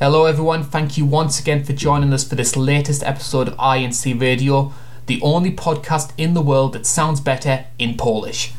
[0.00, 0.62] Hello, everyone.
[0.62, 4.72] Thank you once again for joining us for this latest episode of INC Radio,
[5.04, 8.54] the only podcast in the world that sounds better in Polish.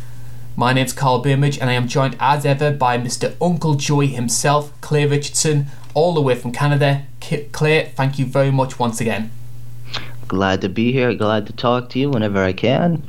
[0.56, 3.36] My name's Carl Bimage, and I am joined as ever by Mr.
[3.42, 5.66] Uncle Joey himself, Clay Richardson,
[5.96, 7.08] all the way from Canada.
[7.20, 9.32] Clay, thank you very much once again.
[10.28, 11.16] Glad to be here.
[11.16, 13.02] Glad to talk to you whenever I can.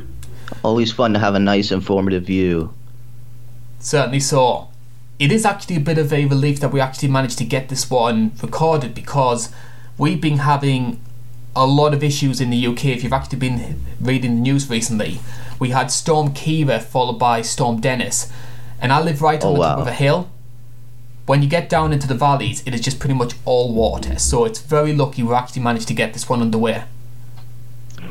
[0.64, 2.72] Always fun to have a nice, informative view.
[3.78, 4.71] Certainly so
[5.22, 7.88] it is actually a bit of a relief that we actually managed to get this
[7.88, 9.52] one recorded because
[9.96, 11.00] we've been having
[11.54, 12.86] a lot of issues in the UK.
[12.86, 15.20] If you've actually been reading the news recently,
[15.60, 18.32] we had Storm Ciara followed by Storm Dennis,
[18.80, 19.68] and I live right oh, on oh, the wow.
[19.76, 20.28] top of a hill.
[21.26, 24.18] When you get down into the valleys, it is just pretty much all water.
[24.18, 26.82] So it's very lucky we actually managed to get this one underway.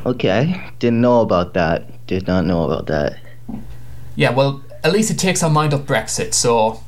[0.06, 2.08] Okay, didn't know about that.
[2.08, 3.20] Did not know about that.
[4.16, 6.34] Yeah, well, at least it takes our mind off Brexit.
[6.34, 6.82] So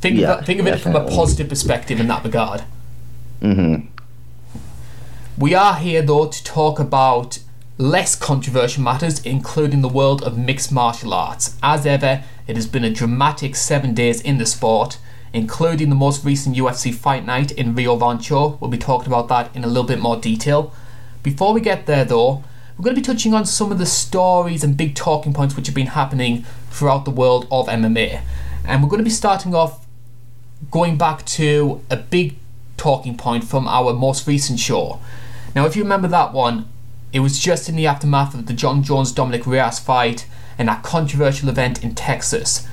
[0.00, 2.62] Think yeah, of, think of it from a positive perspective in that regard.
[3.42, 3.86] Mm-hmm.
[5.36, 7.38] We are here though to talk about
[7.76, 11.56] less controversial matters, including the world of mixed martial arts.
[11.62, 14.98] As ever, it has been a dramatic seven days in the sport,
[15.32, 18.58] including the most recent UFC fight night in Rio Rancho.
[18.60, 20.74] We'll be talking about that in a little bit more detail.
[21.22, 22.42] Before we get there though,
[22.76, 25.66] we're going to be touching on some of the stories and big talking points which
[25.66, 28.22] have been happening throughout the world of MMA.
[28.64, 29.79] And we're going to be starting off
[30.70, 32.36] going back to a big
[32.76, 35.00] talking point from our most recent show.
[35.54, 36.68] Now, if you remember that one,
[37.12, 40.26] it was just in the aftermath of the Jon Jones Dominick Reyes fight
[40.58, 42.66] and that controversial event in Texas.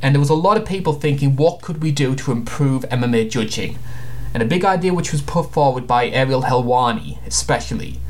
[0.00, 3.30] And there was a lot of people thinking, what could we do to improve MMA
[3.30, 3.78] judging?
[4.32, 8.00] And a big idea which was put forward by Ariel Helwani, especially,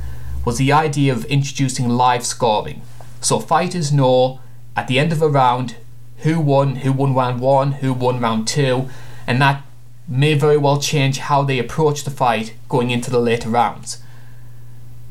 [0.44, 2.82] was the idea of introducing live scoring.
[3.20, 4.40] So fighters know
[4.76, 5.76] at the end of a round
[6.18, 8.88] who won, who won round one, who won round two,
[9.26, 9.62] and that
[10.06, 14.02] may very well change how they approach the fight going into the later rounds.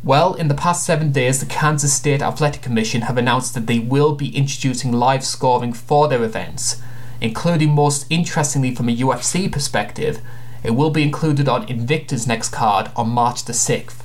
[0.03, 3.79] Well, in the past seven days, the Kansas State Athletic Commission have announced that they
[3.79, 6.81] will be introducing live scoring for their events,
[7.21, 10.19] including most interestingly from a UFC perspective,
[10.63, 14.01] it will be included on Invicta's next card on March the 6th.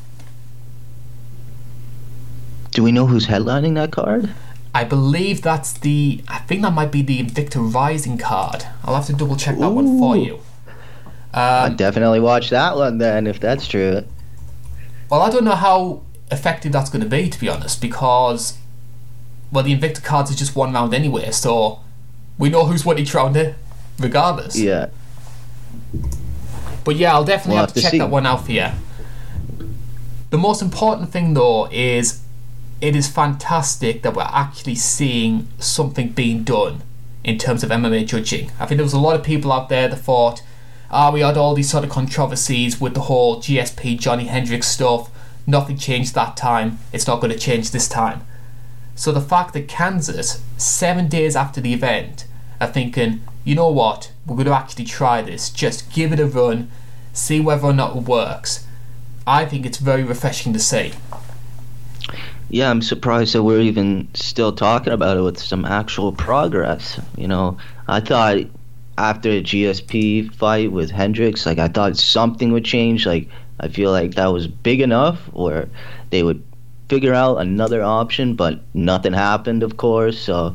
[2.72, 4.32] Do we know who's headlining that card?
[4.74, 6.22] I believe that's the.
[6.28, 8.64] I think that might be the Invicta Rising card.
[8.84, 9.70] I'll have to double check that Ooh.
[9.70, 10.34] one for you.
[11.34, 14.04] Um, I'll definitely watch that one then, if that's true.
[15.10, 18.58] Well, I don't know how effective that's going to be, to be honest, because
[19.50, 21.80] well, the Invicta cards is just one round anyway, so
[22.38, 23.54] we know who's won each round
[23.98, 24.58] regardless.
[24.58, 24.88] Yeah.
[26.84, 27.98] But yeah, I'll definitely we'll have, have, to check see.
[27.98, 28.68] that one out for you.
[30.30, 32.20] The most important thing though is
[32.80, 36.82] it is fantastic that we're actually seeing something being done
[37.24, 38.52] in terms of MMA judging.
[38.60, 40.42] I think there was a lot of people out there that thought,
[40.90, 44.68] ah, oh, we had all these sort of controversies with the whole GSP Johnny Hendricks
[44.68, 45.10] stuff.
[45.46, 46.78] Nothing changed that time.
[46.92, 48.24] It's not going to change this time.
[48.94, 52.26] So the fact that Kansas, seven days after the event,
[52.60, 55.50] are thinking, you know what, we're going to actually try this.
[55.50, 56.70] Just give it a run,
[57.12, 58.66] see whether or not it works.
[59.26, 60.92] I think it's very refreshing to see
[62.50, 66.98] yeah, I'm surprised that we're even still talking about it with some actual progress.
[67.16, 68.38] You know, I thought
[68.96, 73.06] after a GSP fight with Hendricks, like I thought something would change.
[73.06, 73.28] Like
[73.60, 75.68] I feel like that was big enough, or
[76.10, 76.42] they would
[76.88, 80.18] figure out another option, but nothing happened, of course.
[80.18, 80.54] So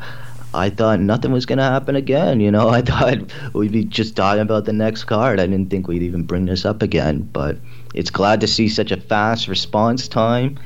[0.51, 2.39] I thought nothing was gonna happen again.
[2.39, 5.39] You know, I thought we'd be just talking about the next card.
[5.39, 7.57] I didn't think we'd even bring this up again, but
[7.93, 10.57] it's glad to see such a fast response time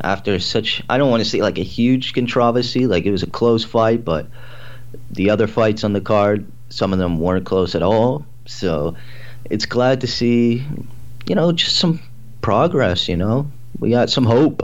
[0.00, 3.30] after such I don't want to say like a huge controversy, like it was a
[3.30, 4.26] close fight, but
[5.10, 8.26] the other fights on the card, some of them weren't close at all.
[8.46, 8.96] So
[9.50, 10.64] it's glad to see,
[11.26, 12.00] you know, just some
[12.40, 13.50] progress, you know.
[13.78, 14.62] We got some hope.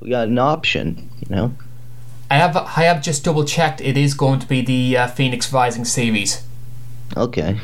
[0.00, 1.54] We got an option, you know.
[2.30, 3.80] I have I have just double checked.
[3.80, 6.42] It is going to be the uh, Phoenix Rising series.
[7.16, 7.60] Okay.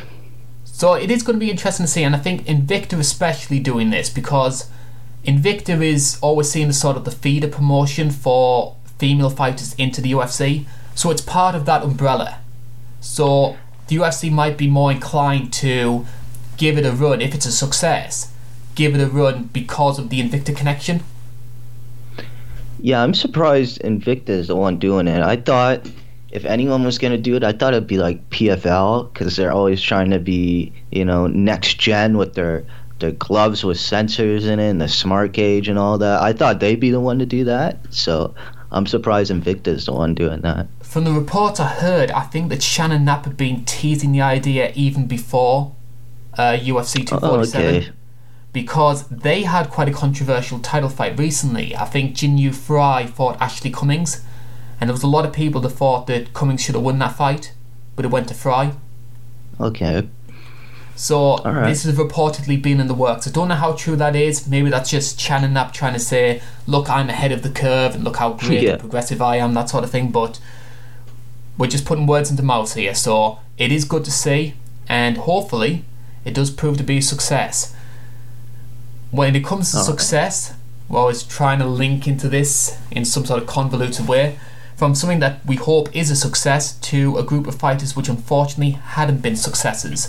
[0.64, 3.90] So it is going to be interesting to see, and I think Invicta especially doing
[3.90, 4.70] this because
[5.24, 10.12] Invicta is always seen as sort of the feeder promotion for female fighters into the
[10.12, 12.40] UFC, so it's part of that umbrella.
[13.00, 13.56] So
[13.88, 16.06] the UFC might be more inclined to
[16.56, 18.32] give it a run if it's a success,
[18.74, 21.02] give it a run because of the Invicta connection.
[22.80, 25.22] Yeah, I'm surprised Invicta is the one doing it.
[25.22, 25.86] I thought
[26.30, 29.52] if anyone was going to do it, I thought it'd be like PFL because they're
[29.52, 32.64] always trying to be, you know, next gen with their
[32.98, 36.20] the gloves with sensors in it and the smart gauge and all that.
[36.22, 37.78] I thought they'd be the one to do that.
[37.90, 38.34] So
[38.72, 40.66] I'm surprised Invicta's the one doing that.
[40.82, 44.72] From the reports I heard, I think that Shannon Knapp had been teasing the idea
[44.74, 45.74] even before
[46.36, 47.90] uh, UFC 247 Oh, okay.
[48.52, 51.76] because they had quite a controversial title fight recently.
[51.76, 54.24] I think Jinyu Frey fought Ashley Cummins,
[54.80, 57.16] and there was a lot of people that thought that Cummins should have won that
[57.16, 57.52] fight,
[57.96, 58.72] but it went to Frey.
[59.60, 60.08] Okay.
[60.98, 61.68] So right.
[61.68, 63.28] this has reportedly been in the works.
[63.28, 64.48] I don't know how true that is.
[64.48, 68.02] Maybe that's just Shannon Knapp trying to say, "Look, I'm ahead of the curve, and
[68.02, 68.70] look how great Yeah.
[68.72, 70.10] and progressive I am," that sort of thing.
[70.10, 70.40] But
[71.56, 74.54] we're just putting words into mouths here, so it is good to see,
[74.88, 75.84] and hopefully,
[76.24, 77.72] it does prove to be a success.
[79.12, 79.86] When it comes to Alright.
[79.92, 80.54] success,
[80.88, 84.36] we're always trying to link into this in some sort of convoluted way.
[84.76, 88.72] From something that we hope is a success to a group of fighters which unfortunately
[88.96, 90.08] hadn't been successes.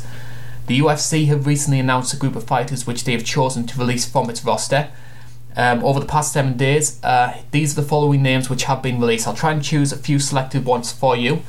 [0.70, 4.08] The UFC have recently announced a group of fighters which they have chosen to release
[4.08, 4.90] from its roster.
[5.56, 9.00] Um, over the past seven days, uh, these are the following names which have been
[9.00, 9.28] released.
[9.28, 11.42] I'll try and choose a few selected ones for you.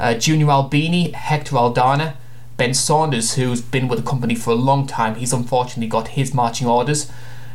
[0.00, 2.16] Uh, Junior Albini, Hector Aldana,
[2.56, 6.34] Ben Saunders, who's been with the company for a long time, he's unfortunately got his
[6.34, 7.08] marching orders.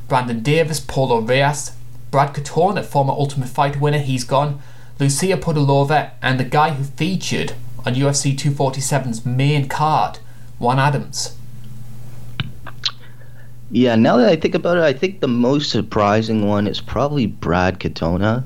[0.07, 1.73] Brandon Davis, Polo Reyes,
[2.11, 4.61] Brad Katona, former Ultimate Fight winner, he's gone.
[4.99, 7.55] Lucia Pudilova, and the guy who featured
[7.85, 10.19] on UFC 247's main card,
[10.59, 11.35] Juan Adams.
[13.71, 17.27] Yeah, now that I think about it, I think the most surprising one is probably
[17.27, 18.43] Brad Katona.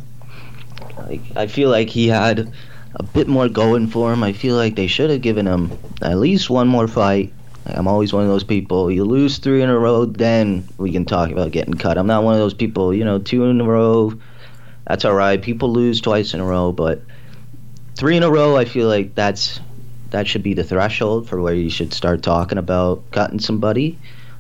[0.98, 2.52] Like, I feel like he had
[2.96, 4.24] a bit more going for him.
[4.24, 5.72] I feel like they should have given him
[6.02, 7.34] at least one more fight.
[7.66, 8.92] I'm always one of those people.
[8.92, 11.98] You lose three in a row, then we can talk about getting cut.
[11.98, 12.94] I'm not one of those people.
[12.94, 14.14] You know, two in a row,
[14.86, 15.42] that's all right.
[15.42, 17.02] People lose twice in a row, but
[17.96, 19.62] three in a row, I feel like that's
[20.14, 23.98] that should be the threshold for where you should start talking about cutting somebody.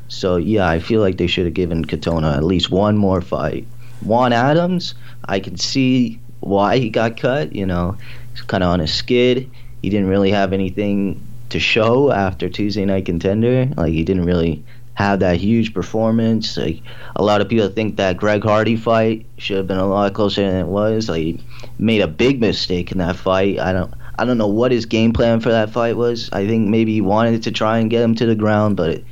[0.08, 3.66] So yeah, I feel like they should have given Katona at least one more fight.
[4.02, 4.94] Juan Adams,
[5.26, 7.56] I can see why he got cut.
[7.56, 7.98] You know,
[8.32, 9.50] he's kind of on a skid.
[9.82, 13.66] He didn't really have anything to show after Tuesday Night Contender.
[13.76, 16.56] Like he didn't really have that huge performance.
[16.56, 16.84] Like
[17.16, 20.48] a lot of people think that Greg Hardy fight should have been a lot closer
[20.48, 21.10] than it was.
[21.10, 21.40] Like he
[21.80, 23.58] made a big mistake in that fight.
[23.58, 23.92] I don't.
[24.18, 26.30] I don't know what his game plan for that fight was.
[26.32, 29.06] I think maybe he wanted to try and get him to the ground, but it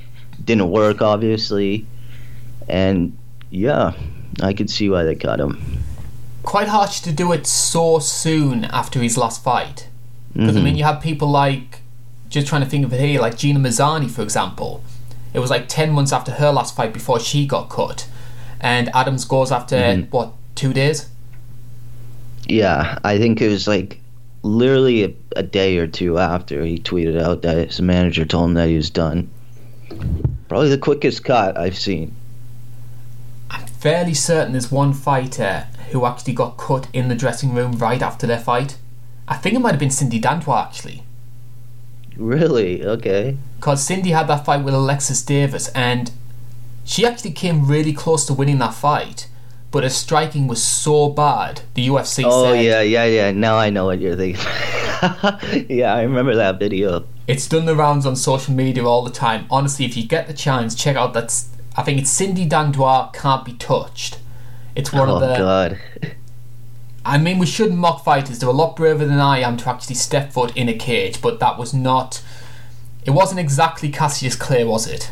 [0.44, 1.86] didn't work, obviously.
[2.69, 3.18] And
[3.50, 3.94] yeah,
[4.42, 5.83] I could see why they cut him.
[6.44, 9.88] Quite harsh to do it so soon after his last fight.
[10.33, 10.63] Because, I Mhm.
[10.63, 11.81] mean, you have people like,
[12.30, 14.81] just trying to think of it here, like Gina Mazany, for example.
[15.33, 18.07] It was like 10 months after her last fight before she got cut.
[18.59, 20.07] And Adams goes after, Mhm.
[20.12, 21.07] what, two days?
[22.47, 24.00] Yeah, I think it was like
[24.44, 28.54] literally a, a day or two after he tweeted out that his manager told him
[28.56, 29.30] that he was done.
[30.48, 32.14] Probably the quickest cut I've seen.
[33.50, 38.02] I'm fairly certain there's one fighter who actually got cut in the dressing room right
[38.02, 38.78] after their fight.
[39.28, 41.04] I think it might have been Cindy Dandois, actually.
[42.18, 42.86] Really?
[42.86, 43.38] Okay.
[43.58, 46.12] because Cindy had that fight with Alexis Davis, and
[46.84, 49.28] she actually came really close to winning that fight,
[49.71, 51.62] but his striking was so bad.
[51.73, 53.31] The UFC said Oh said yeah, yeah, yeah.
[53.31, 54.44] Now I know what you're thinking.
[55.69, 57.06] yeah, I remember that video.
[57.27, 59.45] it's done the rounds on social media all the time.
[59.50, 61.44] Honestly, if you get the chance, check out that.
[61.75, 64.19] I think it's Cindy Dandois can't be touched.
[64.75, 65.35] It's one oh of the.
[65.35, 65.81] Oh God.
[67.04, 68.40] I mean, we shouldn't mock fighters.
[68.40, 71.40] They're a lot braver than I am to actually step foot in a cage, but
[71.40, 72.21] that was not.
[73.06, 75.11] It wasn't exactly Cassius Clay, was it?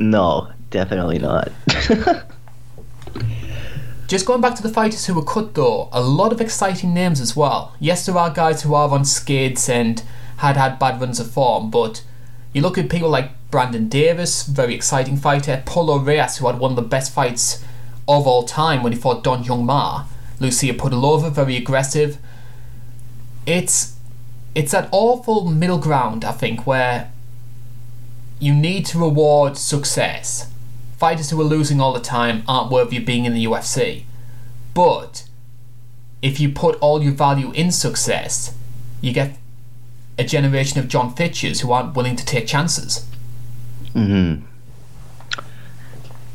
[0.00, 1.52] No, definitely not.
[4.14, 7.20] Just going back to the fighters who were cut though, a lot of exciting names
[7.20, 7.74] as well.
[7.80, 10.00] Yes, there are guys who are on skids and
[10.36, 12.04] had had bad runs of form, but
[12.52, 16.70] you look at people like Brandon Davis, very exciting fighter, Polo Reyes, who had one
[16.70, 17.64] of the best fights
[18.06, 20.04] of all time when he fought Dong Hyun Ma,
[20.38, 22.18] Lucia Pudilova, very aggressive.
[23.46, 23.96] It's
[24.54, 27.10] it's that awful middle ground, I think, where
[28.38, 30.53] you need to reward success
[30.98, 34.04] fighters who are losing all the time aren't worthy of being in the UFC.
[34.74, 35.24] But
[36.22, 38.54] if you put all your value in success,
[39.00, 39.36] you get
[40.18, 43.06] a generation of Jon Fitches who aren't willing to take chances.
[43.92, 44.36] hmm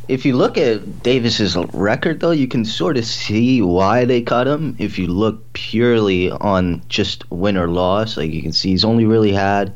[0.08, 4.48] If you look at Davis's record, though, you can sort of see why they cut
[4.48, 4.76] him.
[4.80, 9.06] If you look purely on just win or loss, like you can see, he's only
[9.06, 9.74] really had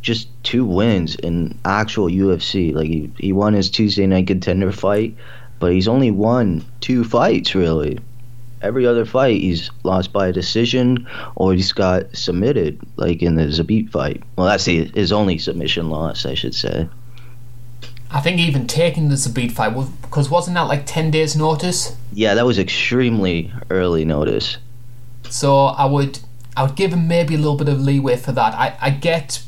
[0.00, 2.74] just two wins in actual UFC.
[2.74, 5.16] Like he, he won his Tuesday night contender fight,
[5.58, 7.98] but he's only won two fights really.
[8.60, 13.44] Every other fight he's lost by a decision or he's got submitted, like in the
[13.44, 14.22] Zabit fight.
[14.36, 16.88] Well, that's the, his only submission loss, I should say.
[18.10, 21.96] I think even taking the Zabit fight, was, because wasn't that like 10 days' notice?
[22.12, 24.56] Yeah, that was extremely early notice.
[25.28, 26.20] So I would
[26.56, 28.54] I would give him maybe a little bit of leeway for that.
[28.54, 29.42] I, I get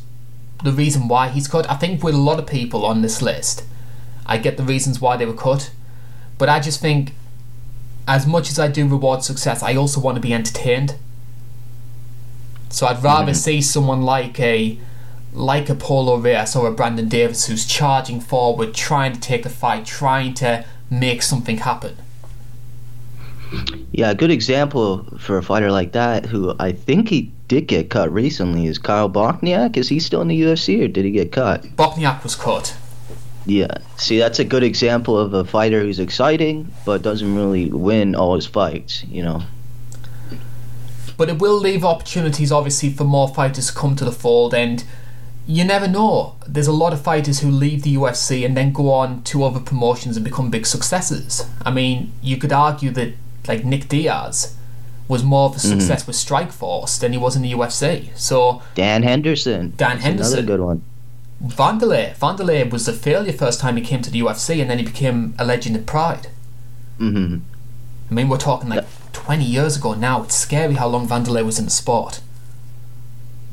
[0.62, 1.68] the reason why he's cut.
[1.70, 3.64] I think with a lot of people on this list,
[4.26, 5.70] I get the reasons why they were cut,
[6.38, 7.14] but I just think,
[8.06, 10.96] as much as I do reward success, I also want to be entertained.
[12.68, 13.36] So I'd rather Mhm.
[13.36, 14.78] see someone like a
[15.32, 19.48] like a Polo Reyes or a Brandon Davis who's charging forward, trying to take the
[19.48, 21.94] fight, trying to make something happen.
[23.92, 27.90] Yeah, a good example for a fighter like that, who I think he did get
[27.90, 29.76] cut recently, is Kyle Bochniak.
[29.76, 31.62] Is he still in the UFC or did he get cut?
[31.76, 32.76] Bochniak was cut.
[33.46, 33.74] Yeah.
[33.96, 38.34] See, that's a good example of a fighter who's exciting but doesn't really win all
[38.36, 39.02] his fights.
[39.04, 39.42] You know.
[41.16, 44.84] but it will leave opportunities obviously for more fighters to come to the fold and
[45.46, 48.90] you never know there's a lot of fighters who leave the UFC and then go
[48.90, 53.12] on to other promotions and become big successes i mean you could argue that
[53.48, 54.56] like Nick Diaz
[55.08, 59.02] was more of a success with Strikeforce than he was in the UFC so Dan
[59.02, 59.72] Henderson.
[59.76, 60.00] Dan Henderson.
[60.00, 60.38] That's Henderson.
[60.38, 60.82] Another good one.
[61.44, 64.84] Vanderlei Vanderlei was a failure first time he came to the UFC and then he
[64.84, 66.28] became a legend at Pride
[66.98, 67.38] hmm
[68.10, 71.58] I mean we're talking like 20 years ago now it's scary how long Vanderlei was
[71.58, 72.20] in the sport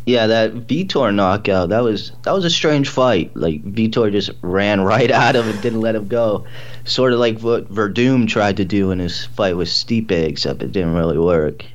[0.07, 1.67] Yeah, that Vitor knockout.
[1.67, 3.35] That was that was a strange fight.
[3.35, 6.45] Like Vitor just ran right at him and didn't let him go.
[6.85, 10.71] Sort of like what Werdum tried to do in his fight with Stipe, except it
[10.71, 11.65] didn't really work.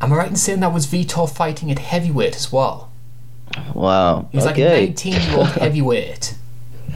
[0.00, 2.90] Am I right in saying that was Vitor fighting at heavyweight as well?
[3.74, 4.28] Wow.
[4.32, 6.34] He was like a 19 year old heavyweight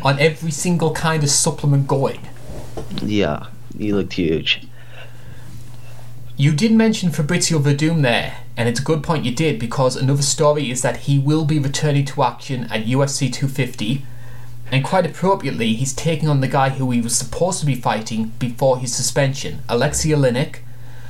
[0.02, 2.26] on every single kind of supplement going.
[3.02, 4.66] yeah, he looked huge.
[6.38, 10.20] You did mention Fabricio Werdum there, and it's a good point you did because another
[10.20, 14.04] story is that he will be returning to action at UFC 250,
[14.70, 18.34] and quite appropriately, he's taking on the guy who he was supposed to be fighting
[18.38, 20.56] before his suspension, Alexei Oleinik.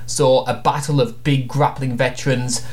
[0.07, 2.65] So, a battle of big grappling veterans.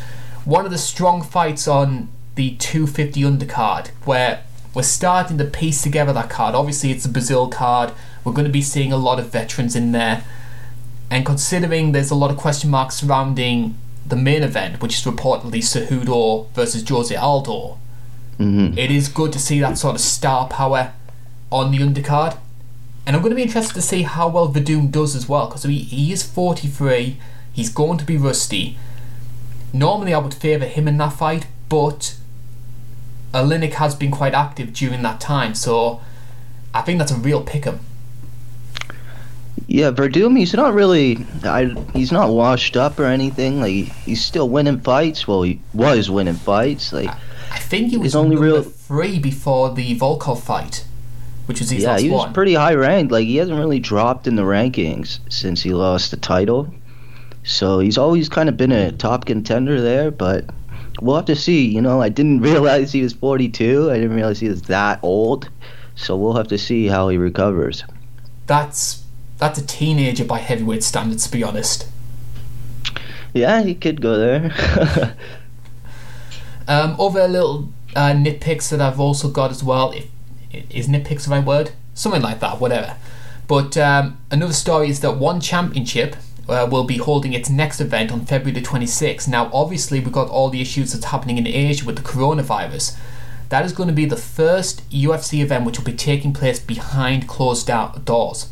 [0.45, 4.43] One of the strong fights on the 250 undercard, where
[4.75, 6.53] we're starting to piece together that card.
[6.53, 7.93] Obviously, it's a Brazil card.
[8.23, 10.23] We're going to be seeing a lot of veterans in there.
[11.09, 13.75] And considering there's a lot of question marks surrounding
[14.07, 17.77] the main event, which is reportedly Cejudo versus Jose Aldo,
[18.37, 20.93] hmm it is good to see that sort of star power
[21.51, 22.37] on the undercard.
[23.05, 25.63] And I'm going to be interested to see how well Werdum does as well, because
[25.63, 27.17] he, he is 43,
[27.53, 28.77] he's going to be rusty.
[29.73, 32.15] Normally, I would favour him in that fight, but
[33.33, 36.01] Oleinik has been quite active during that time, so
[36.73, 37.79] I think that's a real pick 'em.
[39.65, 41.25] Yeah, Werdum, he's not really.
[41.43, 43.59] I, he's not washed up or anything.
[43.59, 45.27] Like he's still winning fights.
[45.27, 46.93] Well, he was winning fights.
[46.93, 47.09] Like
[47.51, 50.85] I think he was only real- three before the Volkov fight,
[51.47, 52.33] which was his yeah, last he was one.
[52.33, 53.11] pretty high ranked.
[53.11, 56.73] Like he hasn't really dropped in the rankings since he lost the title.
[57.43, 60.11] So he's always kind of been a top contender there.
[60.11, 60.45] But
[61.01, 61.65] we'll have to see.
[61.65, 63.89] You know, I didn't realize he was 42.
[63.91, 65.49] I didn't realize he was that old.
[65.95, 67.83] So we'll have to see how he recovers.
[68.45, 69.03] That's
[69.37, 71.87] that's a teenager by heavyweight standards, to be honest.
[73.33, 75.15] Yeah, he could go there.
[76.67, 79.91] Um, other little uh, nitpicks that I've also got as well.
[79.91, 80.09] If
[80.69, 81.71] is nitpicks the right word?
[81.93, 82.97] Something like that, whatever.
[83.47, 86.15] But um, another story is that One Championship
[86.49, 89.27] uh, will be holding its next event on February the 26th.
[89.27, 92.97] Now, obviously, we've got all the issues that's happening in Asia with the coronavirus.
[93.49, 97.27] That is going to be the first UFC event which will be taking place behind
[97.27, 98.49] closed do- doors.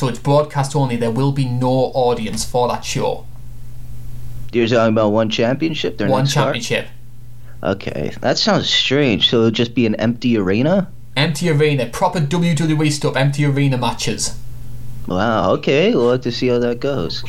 [0.00, 0.96] So it's broadcast only.
[0.96, 3.26] There will be no audience for that show.
[4.50, 5.98] You're talking about one championship?
[5.98, 6.86] Their One championship.
[7.62, 9.28] Okay, that sounds strange.
[9.28, 10.90] So it'll just be an empty arena?
[11.18, 14.38] Empty arena, proper WWE stuff, empty arena matches.
[15.06, 17.22] Wow, okay, we'll have to see how that goes.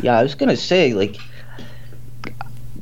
[0.00, 1.18] Yeah, I was gonna say, like,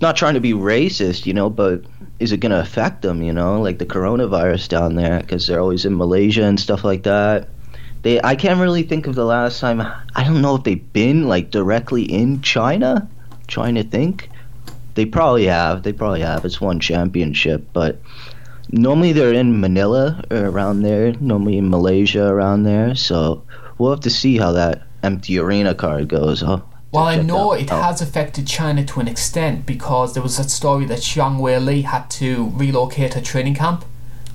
[0.01, 1.83] not trying to be racist, you know, but
[2.21, 5.85] is it gonna affect them, you know, like the coronavirus down there, because they're always
[5.85, 7.49] in Malaysia and stuff like that.
[8.07, 9.81] They, I can't really think of the last time.
[9.81, 13.09] I don't know if they've been like directly in China.
[13.49, 14.31] Trying to think,
[14.95, 15.83] they probably have.
[15.83, 16.45] They probably have.
[16.45, 18.01] It's one championship, but
[18.71, 21.15] normally they're in Manila or around there.
[21.15, 22.95] Normally in Malaysia around there.
[22.95, 23.43] So
[23.77, 26.43] we'll have to see how that empty arena card goes.
[26.43, 26.61] Huh?
[26.93, 27.83] Well, I know it out.
[27.83, 31.83] has affected China to an extent because there was that story that Zhang Wei Li
[31.83, 33.85] had to relocate her training camp.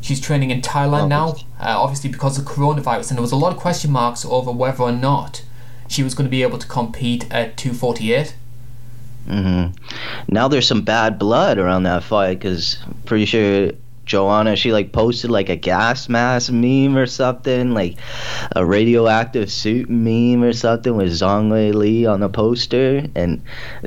[0.01, 1.07] She's training in Thailand Oh.
[1.07, 1.35] now, uh,
[1.69, 4.91] obviously because of coronavirus, and there was a lot of question marks over whether or
[4.91, 5.43] not
[5.87, 8.35] she was going to be able to compete at 248.
[9.27, 9.67] hmm
[10.27, 13.71] Now there's some bad blood around that fight because pretty sure
[14.05, 17.97] Joanna, she like posted like a gas mask meme or something, like
[18.55, 23.41] a radioactive suit meme or something with Zhang Wei Li on the poster, and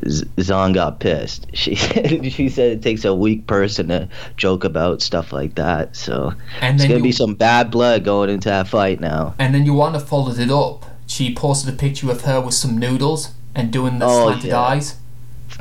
[0.09, 1.47] Z- Zhang got pissed.
[1.54, 5.97] She said she said it takes a weak person to joke about stuff like that.
[5.97, 9.35] So And it's gonna you- be some bad blood going into that fight now.
[9.38, 10.85] And then Joanna followed it up.
[11.06, 14.61] She posted a picture of her with some noodles and doing the Oh, slanted yeah.
[14.61, 14.97] eyes.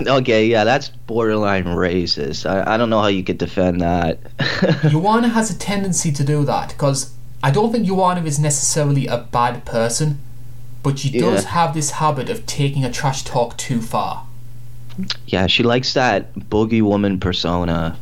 [0.07, 2.49] Okay, yeah, that's borderline racist.
[2.49, 4.17] I, I don't know how you could defend that.
[4.89, 9.17] Joanna has a tendency to do that because I don't think Joanna is necessarily a
[9.19, 10.19] bad person,
[10.81, 11.49] but she does Yeah.
[11.51, 14.25] have this habit of taking a trash talk too far.
[15.27, 17.97] yeah, she likes that boogie woman persona.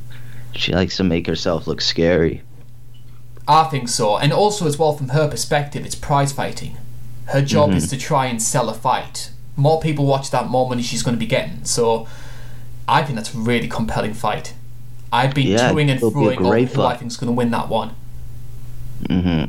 [0.53, 2.41] She likes to make herself look scary.
[3.47, 6.77] I think so, and also as well from her perspective, it's prize fighting.
[7.25, 7.75] Her job Mhm.
[7.75, 9.29] is to try and sell a fight.
[9.55, 11.63] More people watch that, more money she's going to be getting.
[11.65, 12.07] So,
[12.87, 14.53] I think that's a really compelling fight.
[15.13, 16.99] I've been Yeah, and it'll be a throwing great who I fight.
[16.99, 17.95] think is going to win that one.
[19.07, 19.43] hmm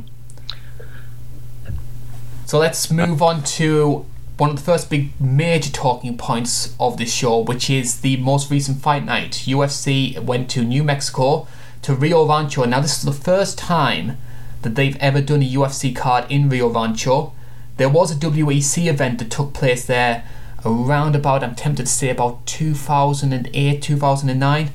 [2.45, 4.05] So let's move on to
[4.37, 8.51] one of the first big major talking points of this show, which is the most
[8.51, 9.43] recent fight night.
[9.47, 11.47] UFC went to New Mexico
[11.83, 12.65] to Rio Rancho.
[12.65, 14.17] Now, this is the first time
[14.63, 17.33] that they've ever done a UFC card in Rio Rancho.
[17.77, 20.23] There was a WEC event that took place there
[20.65, 24.71] around about, I'm tempted to say, about 2008, 2009.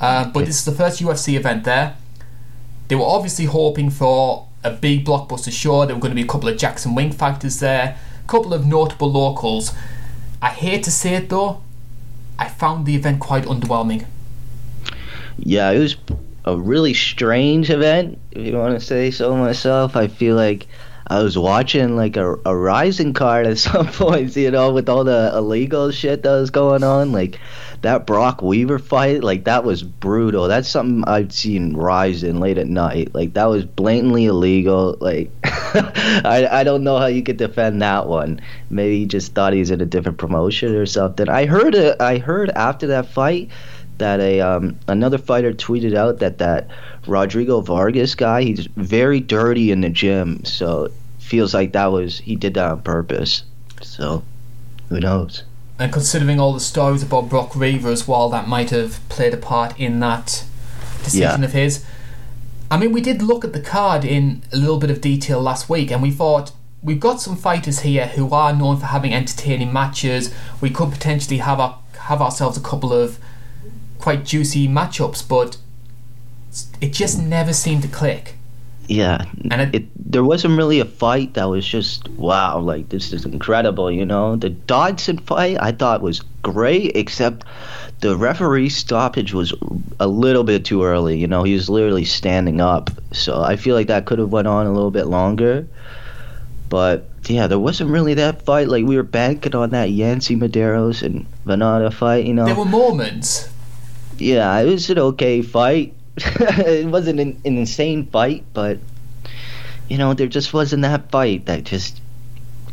[0.00, 1.96] Uh, but this is the first UFC event there.
[2.88, 5.86] They were obviously hoping for a big blockbuster show.
[5.86, 8.66] There were going to be a couple of Jackson Wink factors there, a couple of
[8.66, 9.72] notable locals.
[10.40, 11.62] I hate to say it though,
[12.38, 14.06] I found the event quite underwhelming.
[15.38, 15.96] Yeah, it was
[16.44, 19.94] a really strange event, if you want to say so myself.
[19.96, 20.66] I feel like
[21.12, 25.04] I was watching like a, a Rizin card at some points, you know, with all
[25.04, 27.12] the illegal shit that was going on.
[27.12, 27.38] Like
[27.82, 30.48] that Brock Weaver fight, like that was brutal.
[30.48, 33.14] That's something I've seen Rizin late at night.
[33.14, 34.96] Like that was blatantly illegal.
[35.00, 38.40] Like I I don't know how you could defend that one.
[38.70, 41.28] Maybe he just thought he's in a different promotion or something.
[41.28, 42.00] I heard it.
[42.00, 43.50] I heard after that fight
[43.98, 46.68] that a um, another fighter tweeted out that that
[47.06, 50.90] Rodrigo Vargas guy he's very dirty in the gym so
[51.32, 53.32] feels like that was he did that on purpose
[53.80, 54.22] so
[54.90, 55.42] who knows
[55.78, 59.42] And considering all the stories about Brock Weaver as well, that might have played a
[59.52, 60.44] part in that
[61.02, 61.48] decision Yeah.
[61.48, 61.72] of his.
[62.70, 65.68] I mean, we did look at the card in a little bit of detail last
[65.74, 69.72] week, and we thought we've got some fighters here who are known for having entertaining
[69.72, 70.32] matches.
[70.60, 71.72] We could potentially have our,
[72.08, 73.18] have ourselves a couple of
[73.98, 75.56] quite juicy matchups, but
[76.80, 78.36] it just never seemed to click.
[78.88, 79.24] Yeah.
[79.50, 83.24] And it- it there wasn't really a fight that was just wow like this is
[83.24, 84.36] incredible you know?
[84.36, 87.44] The Dodson fight I thought was great except
[88.00, 89.54] the referee stoppage was
[90.00, 91.44] a little bit too early you know?
[91.44, 92.90] He was literally standing up.
[93.12, 95.66] So I feel like that could have went on a little bit longer.
[96.68, 98.68] But yeah there wasn't really that fight.
[98.68, 102.44] Like we were banking on that Yancy Medeiros and Vannata fight you know?
[102.44, 103.48] There were moments,
[104.18, 105.94] yeah, it was an okay fight.
[106.16, 108.78] it wasn't an, an insane fight, but
[109.88, 112.00] you know, there just wasn't that fight that just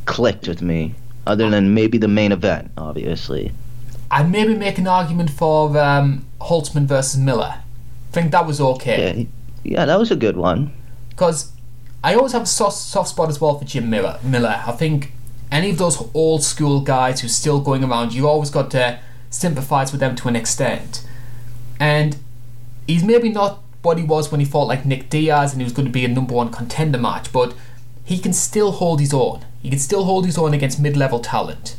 [0.05, 0.95] clicked with me.
[1.27, 3.51] Other than maybe the main event, obviously.
[4.09, 7.61] I'd maybe make an argument for um, Holtzman versus Miller.
[7.61, 9.27] I think that was okay.
[9.63, 10.73] Yeah, yeah, that was a good one.
[11.09, 11.51] because
[12.03, 14.19] I always have a soft, soft spot as well for Jim Miller.
[14.23, 14.63] Miller.
[14.65, 15.11] I think
[15.51, 18.99] any of those old school guys who's still going around, you always got to
[19.29, 21.05] sympathise with them to an extent.
[21.79, 22.17] And
[22.89, 25.73] he's maybe not what he was when he fought like Nick Diaz and he was
[25.73, 27.53] going to be a number one contender match, but
[28.03, 29.45] he can still hold his own.
[29.61, 31.77] He can still hold his own against mid-level talent.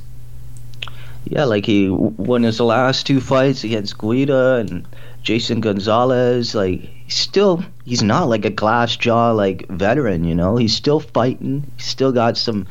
[1.25, 4.87] Yeah, like he won his last two fights against Guida and
[5.23, 6.55] Jason Gonzalez.
[6.55, 10.23] Like he's still, he's not like a glass jaw like veteran.
[10.23, 11.71] You know, he's still fighting.
[11.77, 12.69] He's still got some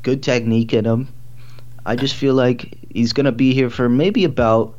[0.00, 1.08] good technique in him.
[1.84, 4.74] I just feel like he's gonna be here for maybe about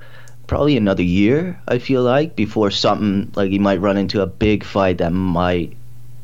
[0.47, 1.59] probably another year.
[1.67, 5.75] I feel like before something like he might run into a big fight that might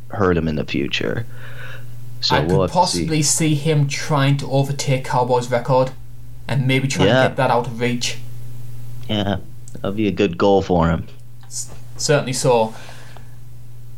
[0.10, 1.25] hurt him in the future.
[2.21, 2.73] So I we'll could to see.
[2.73, 3.55] possibly see.
[3.55, 5.91] him trying to overtake Cowboys' record
[6.47, 7.23] and maybe trying Yeah.
[7.23, 8.17] to get that out of reach.
[9.10, 9.38] Yeah,
[9.82, 11.05] that'd be a good goal for him.
[11.97, 12.73] Certainly so.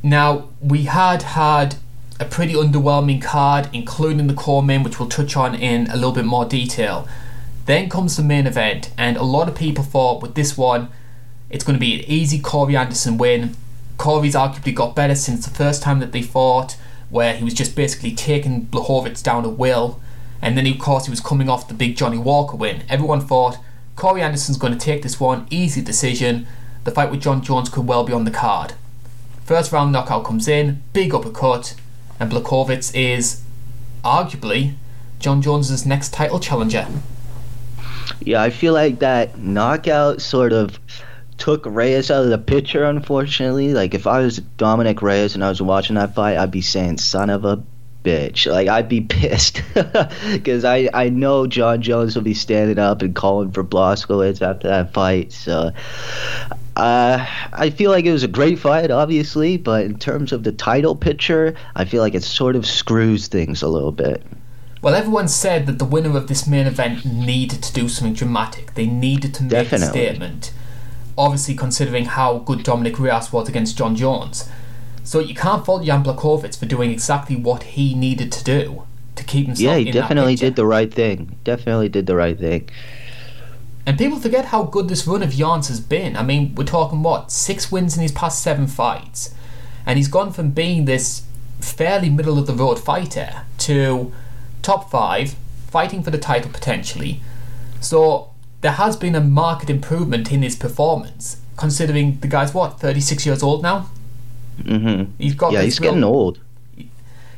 [0.03, 1.75] Now, we had had
[2.19, 6.25] a pretty underwhelming card, including the co-main, which we'll touch on in a little bit
[6.25, 7.07] more detail.
[7.65, 10.89] Then comes the main event, and a lot of people thought with this one,
[11.49, 13.55] it's going to be an easy Corey Anderson win.
[13.97, 16.77] Corey's arguably got better since the first time that they fought,
[17.09, 19.99] where he was just basically taking Blachowicz down at will.
[20.41, 22.83] And then, of course, he was coming off the big Johnny Walker win.
[22.89, 23.59] Everyone thought
[23.95, 26.47] Corey Anderson's going to take this one, easy decision.
[26.83, 28.73] The fight with Jon Jones could well be on the card.
[29.43, 31.75] First round knockout comes in, big uppercut,
[32.19, 33.41] and Blachowicz is
[34.03, 34.73] arguably
[35.19, 36.87] Jon Jones's next title challenger.
[38.19, 40.79] Yeah, I feel like that knockout sort of
[41.37, 43.73] took Reyes out of the picture, unfortunately.
[43.73, 46.99] Like, if I was Dominick Reyes and I was watching that fight, I'd be saying,
[46.99, 47.63] son of a
[48.03, 48.51] bitch.
[48.51, 49.61] Like, I'd be pissed.
[49.73, 54.67] Because I, I know Jon Jones will be standing up and calling for Blachowicz after
[54.67, 55.31] that fight.
[55.31, 55.71] So,
[56.75, 60.51] uh, I feel like it was a great fight, obviously, but in terms of the
[60.51, 64.23] title picture, I feel like it sort of screws things a little bit.
[64.81, 68.73] Well, everyone said that the winner of this main event needed to do something dramatic.
[68.73, 69.87] They needed to make Definitely.
[69.87, 70.53] a statement.
[71.17, 74.49] Obviously, considering how good Dominick Reyes was against Jon Jones.
[75.03, 78.83] So you can't fault Jan Blachowicz for doing exactly what he needed to do
[79.15, 81.37] to keep himself Yeah, he definitely did the right thing.
[81.43, 82.69] Definitely did the right thing.
[83.85, 86.15] And people forget how good this run of Jan's has been.
[86.15, 89.33] I mean, we're talking what six wins in his past seven fights,
[89.85, 91.23] and he's gone from being this
[91.59, 94.11] fairly middle of the road fighter to
[94.61, 95.35] top five,
[95.69, 97.21] fighting for the title potentially.
[97.79, 98.29] So
[98.61, 103.25] there has been a marked improvement in his performance, considering the guy's what thirty six
[103.25, 103.89] years old now.
[104.63, 106.39] hmm He's got Yeah, he's getting old.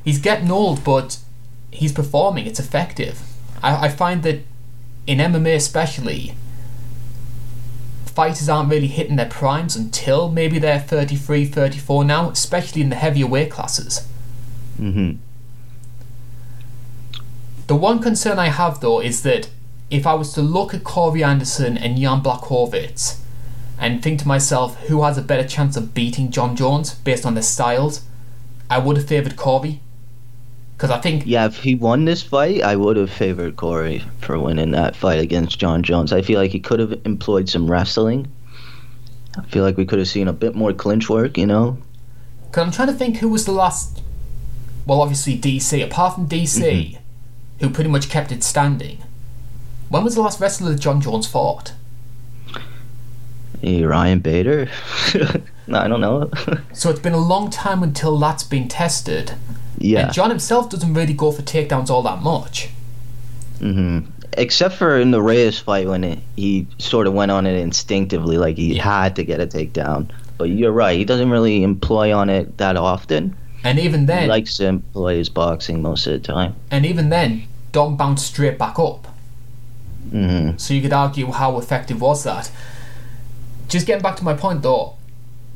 [0.03, 1.17] he's getting old, but
[1.71, 2.45] he's performing.
[2.45, 3.21] It's effective.
[3.61, 4.41] I, I find that
[5.07, 6.35] in MMA, especially,
[8.05, 12.95] fighters aren't really hitting their primes until maybe they're 33, 34 now, especially in the
[12.95, 14.07] heavier weight classes.
[14.77, 15.13] hmm
[17.67, 19.49] The one concern I have though is that
[19.89, 23.19] if I was to look at Corey Anderson and Jan Blachowicz
[23.79, 27.35] and think to myself who has a better chance of beating Jon Jones based on
[27.35, 28.01] their styles,
[28.69, 29.81] I would have favoured Corey.
[30.75, 34.39] Because I think Yeah, if he won this fight, I would have favored Corey for
[34.39, 36.11] winning that fight against Jon Jones.
[36.11, 38.27] I feel like he could have employed some wrestling.
[39.37, 41.77] I feel like we could have seen a bit more clinch work, you know?
[42.45, 44.01] Because I'm trying to think who was the last.
[44.85, 45.83] Well, obviously DC.
[45.83, 47.02] Apart from DC, mm-hmm.
[47.63, 48.97] Who pretty much kept it standing.
[49.87, 51.71] When was the last wrestler that Jon Jones fought?
[53.61, 54.67] Hey, Ryan Bader?
[55.67, 56.29] no, I don't know.
[56.73, 59.35] So it's been a long time until that's been tested.
[59.77, 60.07] yeah.
[60.07, 62.67] And John himself doesn't really go for takedowns all that much.
[63.59, 64.09] Mm-hmm.
[64.37, 68.37] Except for in the Reyes fight when it, he sort of went on it instinctively,
[68.37, 70.09] like he had to get a takedown.
[70.37, 73.37] But you're right, he doesn't really employ on it that often.
[73.63, 76.55] And even then, He likes to employ his boxing most of the time.
[76.69, 79.07] and even then, Dom bounced straight back up.
[80.09, 82.49] hmm So you could argue how effective was that.
[83.67, 84.95] Just getting back to my point though,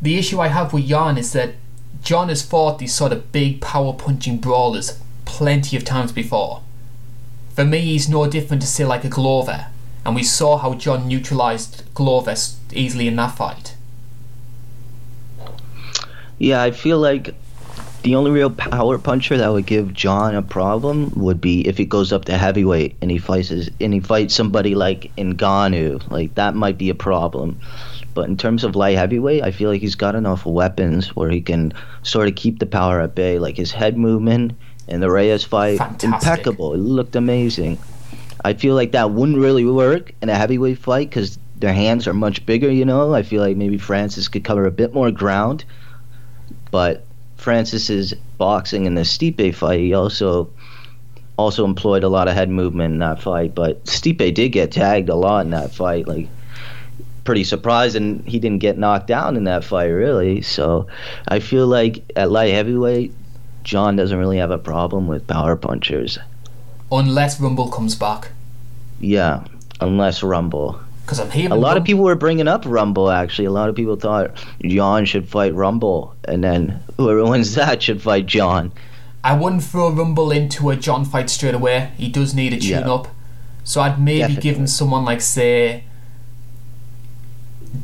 [0.02, 1.56] the issue I have with Jan is that
[2.04, 6.62] John has fought these sort of big power punching brawlers plenty of times before.
[7.54, 9.68] For me, he's no different to say like a Glover,
[10.06, 12.36] and we saw how John neutralised Glover
[12.72, 13.76] easily in that fight.
[16.38, 17.36] Yeah, I feel like
[18.08, 21.84] the only real power puncher that would give John a problem would be if he
[21.84, 26.10] goes up to heavyweight and he fights his, and he fights somebody like Ngannou.
[26.10, 27.60] Like that might be a problem.
[28.14, 31.42] But in terms of light heavyweight, I feel like he's got enough weapons where he
[31.42, 33.40] can sort of keep the power at bay.
[33.40, 34.54] Like his head movement
[34.88, 36.10] in the Reyes fight, Fantastic.
[36.14, 36.76] impeccable.
[36.76, 37.78] It looked amazing.
[38.46, 42.14] I feel like that wouldn't really work in a heavyweight fight because their hands are
[42.14, 42.72] much bigger.
[42.72, 45.66] You know, I feel like maybe Francis could cover a bit more ground
[46.72, 47.06] but
[47.48, 50.50] Francis's boxing in the Stipe fight, he also
[51.38, 53.56] also employed a lot of head movement in that fight.
[53.56, 56.10] But Stipe did get tagged a lot in that fight.
[56.10, 56.28] Like,
[57.24, 60.42] pretty surprised, and he didn't get knocked down in that fight, really.
[60.42, 60.88] So,
[61.30, 63.14] I feel like at light heavyweight,
[63.64, 66.20] John doesn't really have a problem with power punchers.
[66.92, 68.32] Unless Rumble comes back.
[69.00, 69.46] Yeah,
[69.80, 70.82] unless Rumble.
[71.08, 73.10] Because I'm hearing A lot of people were bringing up Rumble.
[73.10, 77.82] Actually, a lot of people thought John should fight Rumble, and then whoever wins that
[77.82, 78.74] should fight John.
[79.24, 81.92] I wouldn't throw Rumble into a John fight straight away.
[81.96, 82.92] He does need a tune Yeah.
[82.92, 83.08] up.
[83.64, 85.86] So I'd maybe give him someone like say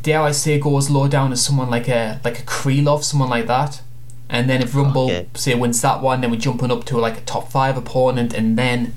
[0.02, 3.30] dare I say go as low down as someone like a like a Krylov, someone
[3.30, 3.82] like that.
[4.30, 5.28] And then if Rumble Okay.
[5.34, 8.58] say wins that one, then we're jumping up to like a top five opponent and
[8.58, 8.94] then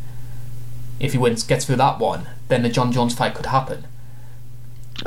[0.99, 3.85] if he wins gets through that one, then the Jon Jones fight could happen.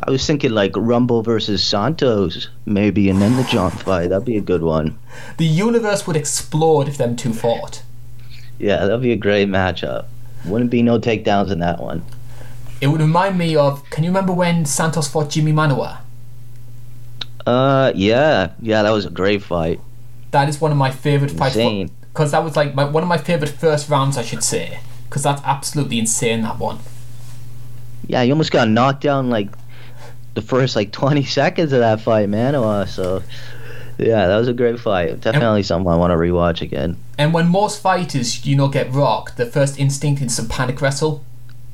[0.03, 4.09] I was thinking like Rumble versus Santos, maybe, and then the John fight.
[4.09, 4.97] That'd be a good one.
[5.38, 7.83] The universe would explode if them two fought.
[8.57, 10.05] Yeah, that'd be a great matchup.
[10.45, 12.03] Wouldn't be no takedowns in that one.
[12.81, 15.97] It would remind me of can you remember when Santos fought Jimmy Manuwa?
[17.45, 19.81] Uh, yeah, yeah, that was a great fight.
[20.31, 21.55] That is one of my favourite fights.
[21.55, 21.91] Insane.
[22.13, 24.79] Because that was like my, one of my favourite first rounds, I should say.
[25.07, 26.79] Because that's absolutely insane, that one.
[28.07, 29.49] Yeah, he almost got knocked down like
[30.34, 32.56] the first like 20 seconds of that fight, man.
[32.56, 33.24] Uh, so
[33.98, 35.20] Yeah, that was a great fight.
[35.20, 36.96] Definitely something I want to rewatch again.
[37.18, 41.24] And when most fighters, you know, get rocked, the first instinct is to panic wrestle.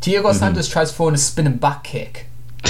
[0.02, 0.38] Diego Mm-hmm.
[0.39, 2.26] Santos tries throwing a spinning back kick.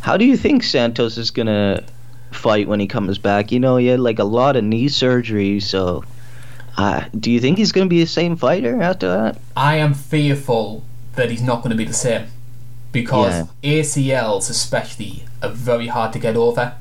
[0.00, 1.82] How do you think Santos is gonna
[2.30, 3.50] fight when he comes back?
[3.52, 6.04] You know, he had like a lot of knee surgery, so
[6.76, 9.38] uh, do you think he's gonna be the same fighter after that?
[9.56, 10.82] I am fearful
[11.14, 12.26] that he's not going to be the same
[12.94, 16.74] because ACLs, especially, are very hard to get over.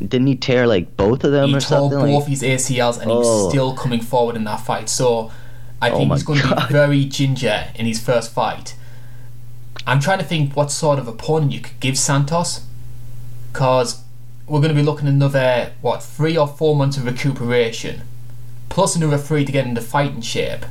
[0.00, 1.98] Didn't he tear like both of them He or tore something?
[1.98, 3.18] both Like, his ACLs and he Oh.
[3.18, 4.88] was still coming forward in that fight.
[4.88, 5.32] So
[5.82, 8.76] I Oh think my he's going to be very ginger in his first fight.
[9.86, 12.60] I'm trying to think what sort of opponent you could give Santos
[13.52, 14.02] because
[14.46, 18.02] we're going to be looking another, what, three or four months of recuperation
[18.68, 20.64] plus another three to get into fighting shape.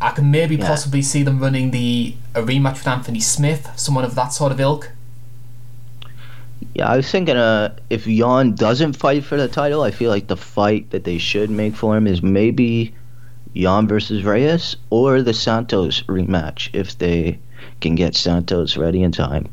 [0.00, 0.66] I can maybe Yeah.
[0.66, 4.60] possibly see them running the a rematch with Anthony Smith, someone of that sort of
[4.60, 4.90] ilk.
[6.74, 10.28] yeah, I was thinking, uh, if Jan doesn't fight for the title, I feel like
[10.28, 12.94] the fight that they should make for him is maybe
[13.54, 17.38] Jan versus Reyes or the Santos rematch if they
[17.80, 19.48] can get Santos ready in time.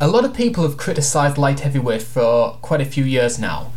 [0.00, 3.72] A lot of people have criticised light heavyweight for quite a few years now.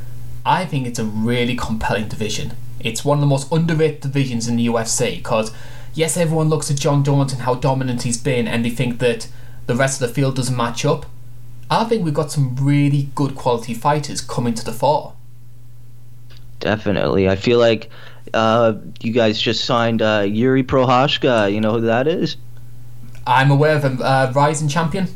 [0.45, 2.53] I think it's a really compelling division.
[2.85, 5.51] It's one of the most underrated divisions in the UFC because,
[5.93, 9.27] yes, everyone looks at Jon Jones and how dominant he's been and they think that
[9.65, 11.07] the rest of the field doesn't match up.
[11.69, 15.13] I think we've got some really good quality fighters coming to the fore.
[16.59, 17.27] Definitely.
[17.27, 17.89] I feel like
[18.33, 21.51] uh, you guys just signed uh, Yuri Prochazka.
[21.51, 22.37] You know who that is?
[23.25, 25.07] I'm aware of a uh, Rizin champion.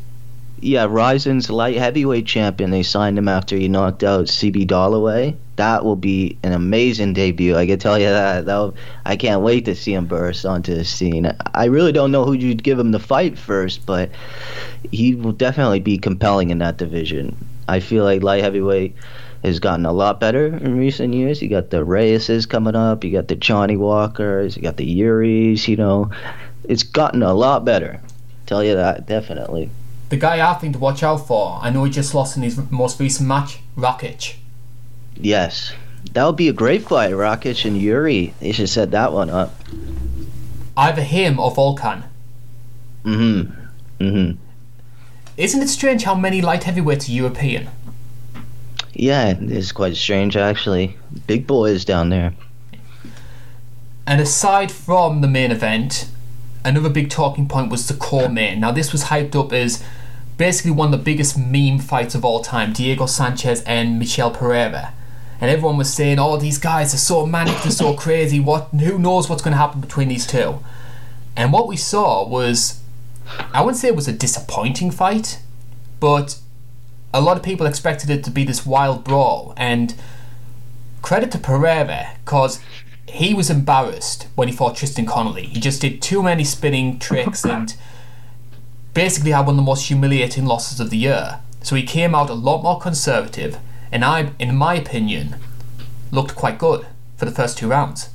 [0.62, 2.70] Yeah, Rizin's light heavyweight champion.
[2.70, 5.34] They signed him after he knocked out CB Dollaway.
[5.56, 7.56] That will be an amazing debut.
[7.56, 8.44] I can tell you that.
[8.44, 8.74] That'll,
[9.06, 11.32] I can't wait to see him burst onto the scene.
[11.54, 14.10] I really don't know who you'd give him the fight first, but
[14.90, 17.36] he will definitely be compelling in that division.
[17.66, 18.94] I feel like light heavyweight
[19.42, 21.40] has gotten a lot better in recent years.
[21.40, 23.02] You got the Reyeses coming up.
[23.02, 24.56] You got the Johnny Walkers.
[24.56, 25.66] You got the Yuris.
[25.68, 26.10] You know,
[26.64, 28.02] it's gotten a lot better.
[28.44, 29.70] Tell you that definitely.
[30.10, 32.58] The guy I think to watch out for, I know he just lost in his
[32.70, 34.34] most recent match, Rakic.
[35.14, 35.72] Yes.
[36.12, 38.34] That would be a great fight, Rakic and Yuri.
[38.40, 39.54] They should set that one up.
[40.76, 42.02] Either him or Volkan.
[43.04, 44.04] Mm-hmm.
[44.04, 44.38] Mm-hmm.
[45.36, 47.68] Isn't it strange how many light heavyweights are European?
[48.92, 50.96] Yeah, it's quite strange actually.
[51.26, 52.34] Big boys down there.
[54.06, 56.10] And aside from the main event,
[56.64, 58.58] another big talking point was the co-main.
[58.58, 59.84] Now, this was hyped up as
[60.40, 64.94] basically one of the biggest meme fights of all time Diego Sanchez and Michel Pereira.
[65.38, 68.98] And everyone was saying, oh, these guys are so manic, they're so crazy, what, who
[68.98, 70.60] knows what's going to happen between these two?
[71.36, 72.80] And what we saw was,
[73.52, 75.40] I wouldn't say it was a disappointing fight,
[76.00, 76.38] but
[77.12, 79.52] a lot of people expected it to be this wild brawl.
[79.58, 79.94] And
[81.02, 82.60] credit to Pereira, because
[83.06, 85.44] he was embarrassed when he fought Tristan Connelly.
[85.44, 87.74] He just did too many spinning tricks and
[89.04, 91.40] basically had one of the most humiliating losses of the year.
[91.62, 93.56] So he came out a lot more conservative,
[93.90, 95.36] and I, in my opinion,
[96.10, 96.86] looked quite good
[97.16, 98.10] for the first two rounds.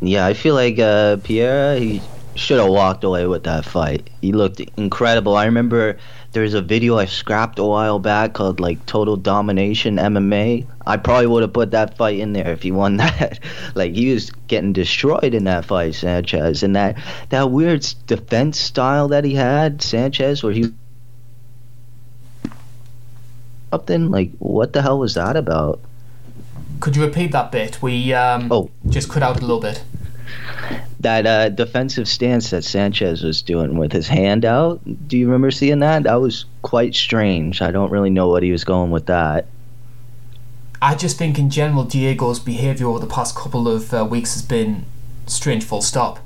[0.00, 2.00] Yeah, I feel like uh, Pierre he
[2.36, 4.08] should have walked away with that fight.
[4.22, 5.36] He looked incredible.
[5.36, 5.98] I remember
[6.32, 10.66] there was a video I scrapped a while back called like Total Domination MMA.
[10.86, 13.40] I probably would have put that fight in there if he won that.
[13.74, 16.96] like he was getting destroyed in that fight, Sanchez, and that
[17.30, 20.66] that weird defense style that he had, Sanchez, where he
[23.70, 25.80] something like what the hell was that about?
[26.80, 27.82] Could you repeat that bit?
[27.82, 28.70] We um, Oh.
[28.88, 29.82] just cut out a little bit.
[31.00, 34.80] That uh, defensive stance that Sanchez was doing with his hand out.
[35.08, 36.02] Do you remember seeing that?
[36.02, 37.62] That was quite strange.
[37.62, 39.46] I don't really know what he was going with that.
[40.80, 44.42] I just think in general Diego's behaviour over the past couple of uh, weeks has
[44.42, 44.84] been
[45.26, 46.20] strange full stop.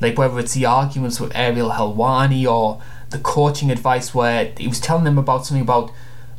[0.00, 4.80] Like whether it's the arguments with Ariel Helwani or the coaching advice where he was
[4.80, 5.90] telling them about something about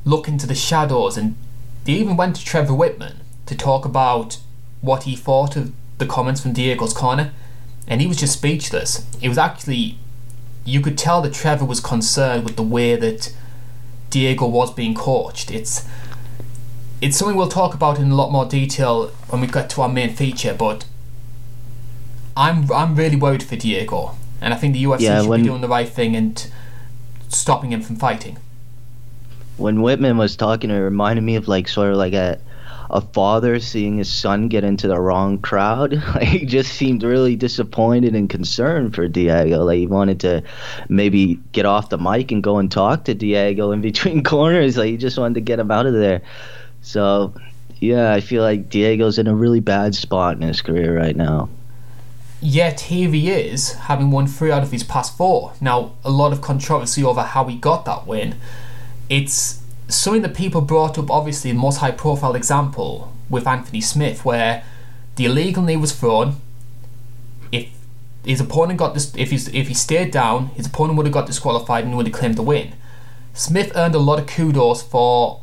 [0.03, 1.35] look into the shadows and
[1.85, 4.37] they even went to Trevor Wittman to talk about
[4.81, 7.31] what he thought of the comments from Diego's corner
[7.87, 9.05] and he was just speechless.
[9.21, 9.97] It was actually
[10.63, 13.33] you could tell that Trevor was concerned with the way that
[14.09, 15.51] Diego was being coached.
[15.51, 15.85] It's
[17.01, 19.89] it's something we'll talk about in a lot more detail when we get to our
[19.89, 20.85] main feature, but
[22.35, 25.47] I'm I'm really worried for Diego, and I think the UFC Yeah, should when- be
[25.47, 26.47] doing the right thing and
[27.29, 28.37] stopping him from fighting.
[29.57, 32.39] When Wittman was talking, it reminded me of like sort of like a
[32.89, 36.01] a father seeing his son get into the wrong crowd.
[36.15, 39.65] Like, he just seemed really disappointed and concerned for Diego.
[39.65, 40.43] Like he wanted to
[40.87, 44.77] maybe get off the mic and go and talk to Diego in between corners.
[44.77, 46.21] Like he just wanted to get him out of there.
[46.81, 47.33] So
[47.79, 51.49] yeah, I feel like Diego's in a really bad spot in his career right now.
[52.41, 55.53] Yet here he is, having won three out of his past four.
[55.59, 58.35] Now, a lot of controversy over how he got that win.
[59.09, 64.25] It's something that people brought up, obviously, the most high profile example with Anthony Smith,
[64.25, 64.63] where
[65.15, 66.35] the illegal knee was thrown.
[67.51, 67.69] If
[68.23, 71.27] his opponent got this, if he's, if he stayed down, his opponent would have got
[71.27, 72.73] disqualified and would have claimed the win.
[73.33, 75.41] Smith earned a lot of kudos for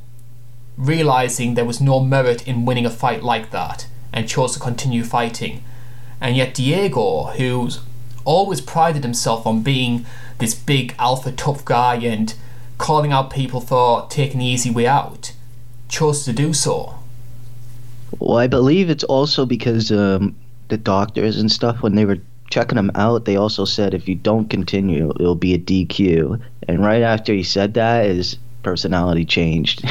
[0.77, 5.05] realizing there was no merit in winning a fight like that and chose to continue
[5.05, 5.63] fighting.
[6.21, 7.81] And yet Diego, who's
[8.25, 10.07] always prided himself on being
[10.39, 12.35] this big alpha tough guy and
[12.83, 15.33] calling out people for taking the easy way out,
[15.89, 16.99] chose to do so.
[18.19, 20.35] Well, I believe it's also because um,
[20.69, 22.19] the doctors and stuff, when they were
[22.51, 26.43] checking him out, they also said if you don't continue, it'll be a DQ.
[26.67, 29.89] And right after he said that, his personality changed.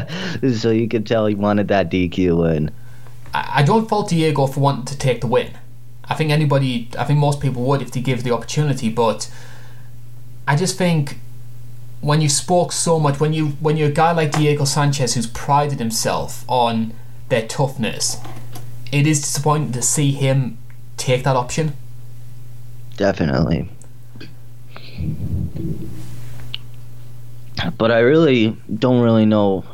[0.60, 2.70] so you could tell he wanted that DQ win.
[3.32, 5.50] I don't fault Diego for wanting to take the win.
[6.04, 9.30] I think anybody, I think most people would if they give the opportunity, but
[10.46, 11.18] I just think
[12.04, 15.26] when you spoke so much, when you when you're a guy like Diego Sanchez who's
[15.26, 16.92] prided himself on
[17.30, 18.18] their toughness,
[18.92, 20.58] it is disappointing to see him
[20.98, 21.72] take that option.
[22.98, 23.70] Definitely.
[27.78, 29.64] But I really don't really know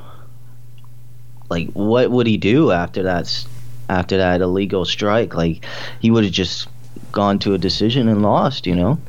[1.49, 3.45] like what would he do after that
[3.89, 5.35] after that illegal strike?
[5.35, 5.65] Like
[5.99, 6.69] he would have just
[7.11, 9.01] gone to a decision and lost, you know?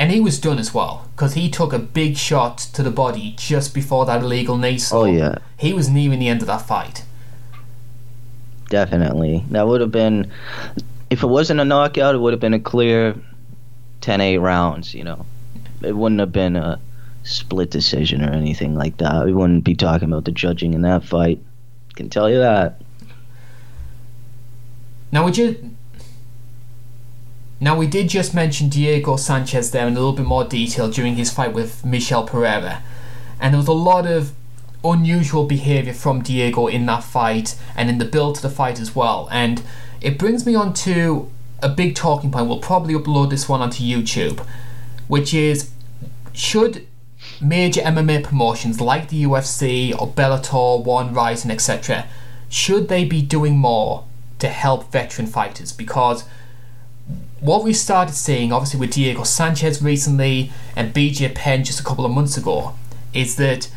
[0.00, 3.34] And he was done as well because he took a big shot to the body
[3.36, 4.78] just before that illegal knee.
[4.90, 7.04] Oh yeah, he was nearing the end of that fight.
[8.70, 10.32] Definitely, that would have been.
[11.10, 13.14] If it wasn't a knockout, it would have been a clear
[14.00, 14.94] 10-8 rounds.
[14.94, 15.26] You know,
[15.82, 16.80] it wouldn't have been a
[17.24, 19.26] split decision or anything like that.
[19.26, 21.40] We wouldn't be talking about the judging in that fight.
[21.90, 22.80] I can tell you that.
[25.12, 25.76] Now, would you?
[27.62, 31.16] Now, we did just mention Diego Sanchez there in a little bit more detail during
[31.16, 32.82] his fight with Michel Pereira,
[33.38, 34.32] and there was a lot of
[34.82, 38.96] unusual behaviour from Diego in that fight and in the build to the fight as
[38.96, 39.28] well.
[39.30, 39.62] And
[40.00, 41.30] it brings me on to
[41.62, 42.48] a big talking point.
[42.48, 44.40] We'll probably upload this one onto YouTube,
[45.06, 45.70] which is
[46.32, 46.86] should
[47.42, 52.06] major MMA promotions like the UFC or Bellator, One Rizin, etc.,
[52.48, 54.04] should they be doing more
[54.38, 55.72] to help veteran fighters?
[55.72, 56.24] Because
[57.40, 62.04] what we started seeing, obviously with Diego Sanchez recently and BJ Penn just a couple
[62.04, 62.74] of months ago,
[63.14, 63.70] is that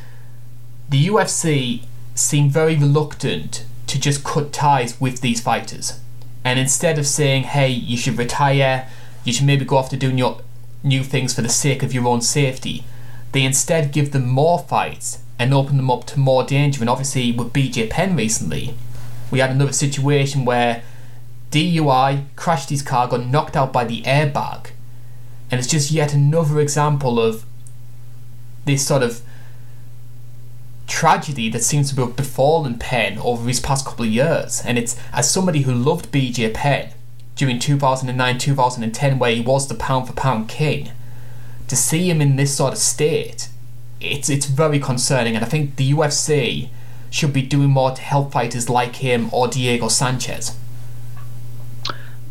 [0.89, 5.99] the UFC seem very reluctant to just cut ties with these fighters.
[6.43, 8.89] And instead of saying, hey, you should retire,
[9.23, 10.41] you should maybe go off to doing your
[10.83, 12.83] new things for the sake of your own safety,
[13.31, 16.81] they instead give them more fights and open them up to more danger.
[16.81, 18.75] And obviously, with BJ Penn recently,
[19.31, 20.83] we had another situation where
[21.53, 24.71] DUI crashed his car, got knocked out by the airbag,
[25.51, 27.45] and it's just yet another example of
[28.65, 29.21] this sort of
[30.87, 34.63] tragedy that seems to have befallen Penn over his past couple of years.
[34.65, 36.89] And it's as somebody who loved BJ Penn
[37.35, 40.89] during 2009 2010, where he was the pound for pound king
[41.67, 43.49] to see him in this sort of state,
[44.01, 46.69] it's it's very concerning, and I think the UFC
[47.11, 50.57] should be doing more to help fighters like him or Diego Sanchez.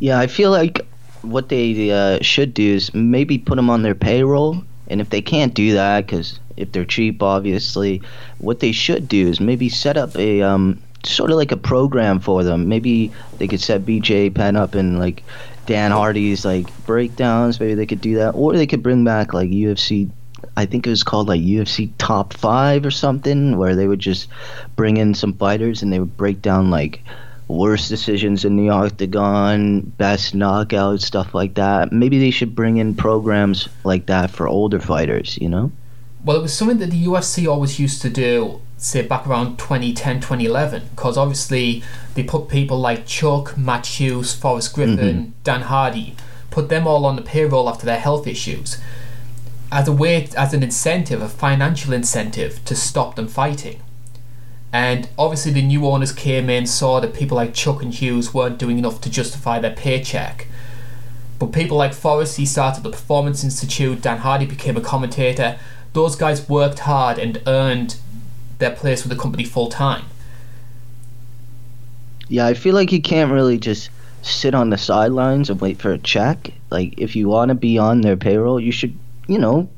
[0.03, 0.85] Yeah, I feel like
[1.23, 5.23] what they uh, should do is maybe put them on their payroll, and if they
[5.23, 8.03] can't do that, because if they're cheap, obviously,
[8.39, 12.19] what they should do is maybe set up a um, sort of like a program
[12.19, 12.67] for them.
[12.67, 15.23] Maybe they could set BJ Penn up in like
[15.67, 17.61] Dan Hardy's like breakdowns.
[17.61, 20.11] Maybe they could do that, or they could bring back like UFC.
[20.57, 24.27] I think it was called like UFC Top Five or something, where they would just
[24.75, 27.05] bring in some fighters and they would break down like
[27.53, 31.93] worst decisions in the octagon, best knockout, stuff like that.
[31.93, 35.39] Maybe they should bring in programs like that for older fighters.
[35.41, 35.73] You know.
[36.25, 40.17] Well, it was something that the UFC always used to do say back around 2010
[40.17, 41.85] 2011 because obviously
[42.15, 45.31] they put people like Chuck, Matt Hughes, Forrest Griffin, mm-hmm.
[45.45, 46.17] Dan Hardy,
[46.51, 48.79] put them all on the payroll after their health issues
[49.73, 53.81] as a way as an incentive, a financial incentive to stop them fighting.
[54.73, 58.59] And obviously the new owners came in, saw that people like Chuck and Hughes weren't
[58.59, 60.47] doing enough to justify their paycheck.
[61.39, 65.59] But people like Forrest, started the Performance Institute, Dan Hardy became a commentator.
[65.93, 67.97] Those guys worked hard and earned
[68.59, 70.05] their place with the company full time.
[72.29, 73.91] Yeah, I feel like you can't really just
[74.23, 76.53] sit on the sidelines and wait for a check.
[76.71, 78.97] Like, if you want to be on their payroll, you should,
[79.27, 79.69] you know,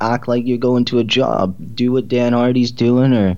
[0.00, 1.54] act like you're going to a job.
[1.74, 3.36] Do what Dan Hardy's doing or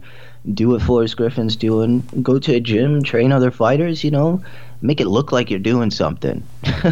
[0.55, 2.01] do what Forrest Griffin's doing.
[2.23, 4.43] Go to a gym, train other fighters, you know.
[4.81, 6.43] Make it look like you're doing something.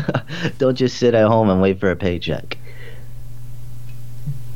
[0.59, 2.59] Don't just sit at home and wait for a paycheck.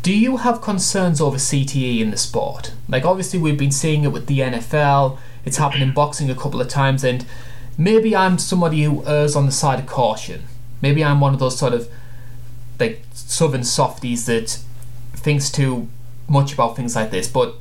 [0.03, 2.73] Do you have concerns over CTE in the sport?
[2.89, 6.61] Like, obviously, we've been seeing it with the NFL, it's happened in boxing a couple
[6.61, 7.27] of times, and
[7.77, 10.45] maybe I'm somebody who errs on the side of caution.
[10.81, 11.89] Maybe I'm one of those sort of
[12.79, 14.59] like southern softies that
[15.15, 15.89] thinks too
[16.29, 17.57] much about things like this, but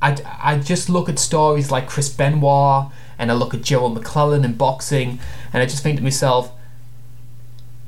[0.00, 2.86] I, I just look at stories like Chris Benoit
[3.18, 5.18] and I look at Gerald McClellan in boxing,
[5.52, 6.52] and I just think to myself,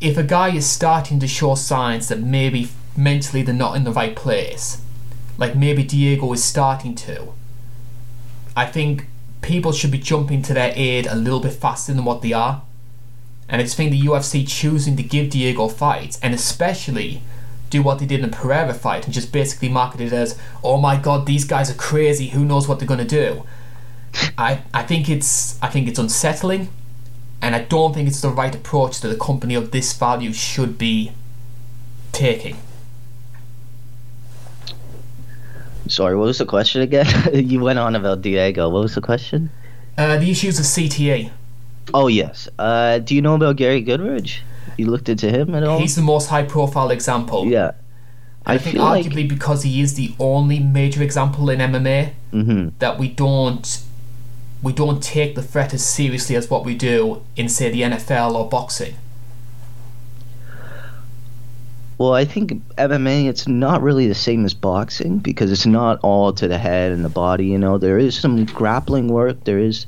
[0.01, 3.93] if a guy is starting to show signs that maybe mentally they're not in the
[3.93, 4.83] right place,
[5.39, 7.33] like maybe Diego is starting to,
[8.57, 9.07] I think
[9.41, 12.63] people should be jumping to their aid a little bit faster than what they are.
[13.49, 17.23] And I just the UFC choosing to give Diego fights, and especially
[17.71, 20.79] do what they did in the Pereira fight and just basically market it as, oh
[20.79, 23.45] my god, these guys are crazy, who knows what they're gonna do.
[24.39, 26.69] I, I think it's I think it's unsettling
[27.41, 30.77] and I don't think it's the right approach that a company of this value should
[30.77, 31.13] be
[32.13, 32.57] taking.
[35.89, 37.07] Sorry, what was the question again?
[37.33, 38.69] you went on about Diego.
[38.69, 39.51] What was the question?
[39.97, 41.31] Uh, the issues of CTE.
[41.93, 42.49] Oh yes.
[42.59, 44.41] Uh, do you know about Gary Goodridge?
[44.81, 45.79] You looked into him at all?
[45.79, 47.45] He's the most high-profile example.
[47.45, 47.73] Yeah.
[48.47, 49.29] I, I, think arguably like...
[49.29, 52.69] because he is the only major example in MMA mm-hmm.
[52.79, 53.83] that we don't
[54.63, 58.35] we don't take the threat as seriously as what we do in say the NFL
[58.35, 58.95] or boxing.
[61.99, 66.33] Well, I think MMA it's not really the same as boxing because it's not all
[66.33, 67.49] to the head and the body.
[67.49, 69.87] You know, there is some grappling work, there is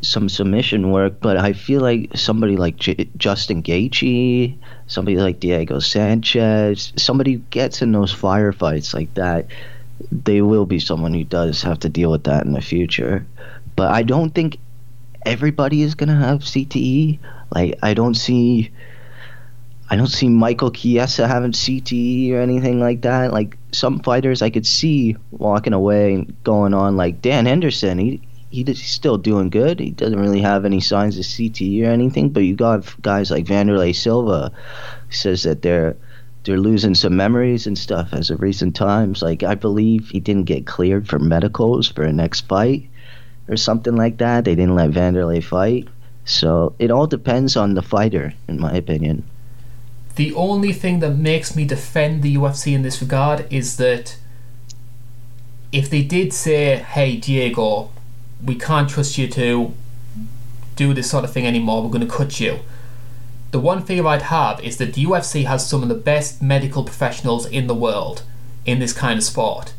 [0.00, 5.78] some submission work, but I feel like somebody like J- Justin Gaethje, somebody like Diego
[5.78, 9.46] Sanchez, somebody who gets in those firefights like that,
[10.10, 13.26] they will be someone who does have to deal with that in the future.
[13.76, 14.58] But I don't think
[15.24, 17.18] everybody is gonna have CTE.
[17.54, 18.70] Like I don't see
[19.90, 23.32] I don't see Michael Chiesa having CTE or anything like that.
[23.32, 27.98] Like some fighters I could see walking away and going on like Dan Henderson.
[27.98, 28.22] He
[28.52, 29.80] he's still doing good.
[29.80, 32.30] He doesn't really have any signs of CTE or anything.
[32.30, 34.52] But you got guys like Wanderlei Silva
[35.10, 35.96] says that they're
[36.44, 39.22] they're losing some memories and stuff as of recent times.
[39.22, 42.88] Like I believe he didn't get cleared for medicals for a next fight
[43.48, 44.44] or something like that.
[44.44, 45.88] They didn't let Wanderlei fight.
[46.24, 49.24] So it all depends on the fighter, in my opinion.
[50.14, 54.18] The only thing that makes me defend the UFC in this regard is that
[55.72, 57.90] if they did say, hey, Diego,
[58.44, 59.74] we can't trust you to
[60.76, 62.60] do this sort of thing anymore, we're going to cut you.
[63.50, 66.84] The one fear I'd have is that the UFC has some of the best medical
[66.84, 68.22] professionals in the world
[68.64, 69.74] in this kind of sport.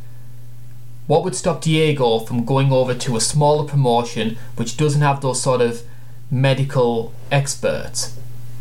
[1.08, 5.42] What would stop Diego from going over to a smaller promotion which doesn't have those
[5.42, 5.82] sort of
[6.30, 8.18] medical experts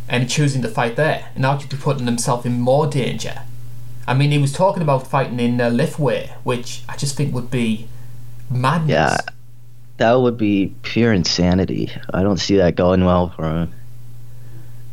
[0.09, 3.43] and choosing to fight there and actually putting himself in more danger.
[4.07, 7.51] I mean, he was talking about fighting in uh, Lethwei, which I just think would
[7.51, 7.89] be
[8.51, 8.91] madness.
[8.91, 9.19] Yeah,
[9.99, 11.91] that would be pure insanity.
[12.13, 13.73] I don't see that going well for him.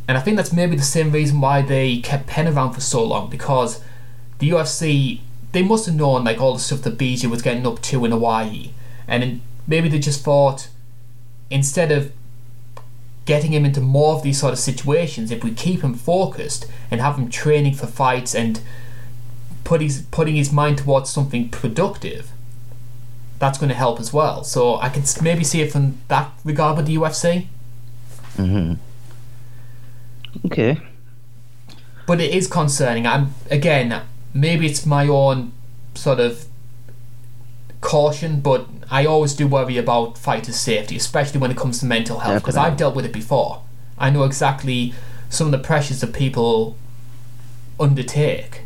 [0.06, 3.04] And I think that's maybe the same reason why they kept Penn around for so
[3.04, 3.82] long because
[4.38, 5.20] the UFC
[5.52, 8.10] they must have known like all the stuff that BJ was getting up to in
[8.10, 8.70] Hawaii,
[9.08, 10.68] and maybe they just thought
[11.50, 12.12] instead of
[13.24, 17.00] getting him into more of these sort of situations, if we keep him focused and
[17.00, 18.60] have him training for fights and
[19.64, 22.30] put his putting his mind towards something productive,
[23.40, 24.44] that's going to help as well.
[24.44, 27.48] So I can maybe see it from that regard with the UFC.
[28.36, 28.74] hmm
[30.46, 30.78] Okay.
[32.06, 33.06] But it is concerning.
[33.06, 35.52] I'm again, maybe it's my own
[35.94, 36.44] sort of
[37.80, 42.20] caution, but I always do worry about fighters' safety, especially when it comes to mental
[42.20, 43.62] health, because I've dealt with it before.
[43.98, 44.94] I know exactly
[45.30, 46.76] some of the pressures that people
[47.78, 48.62] undertake.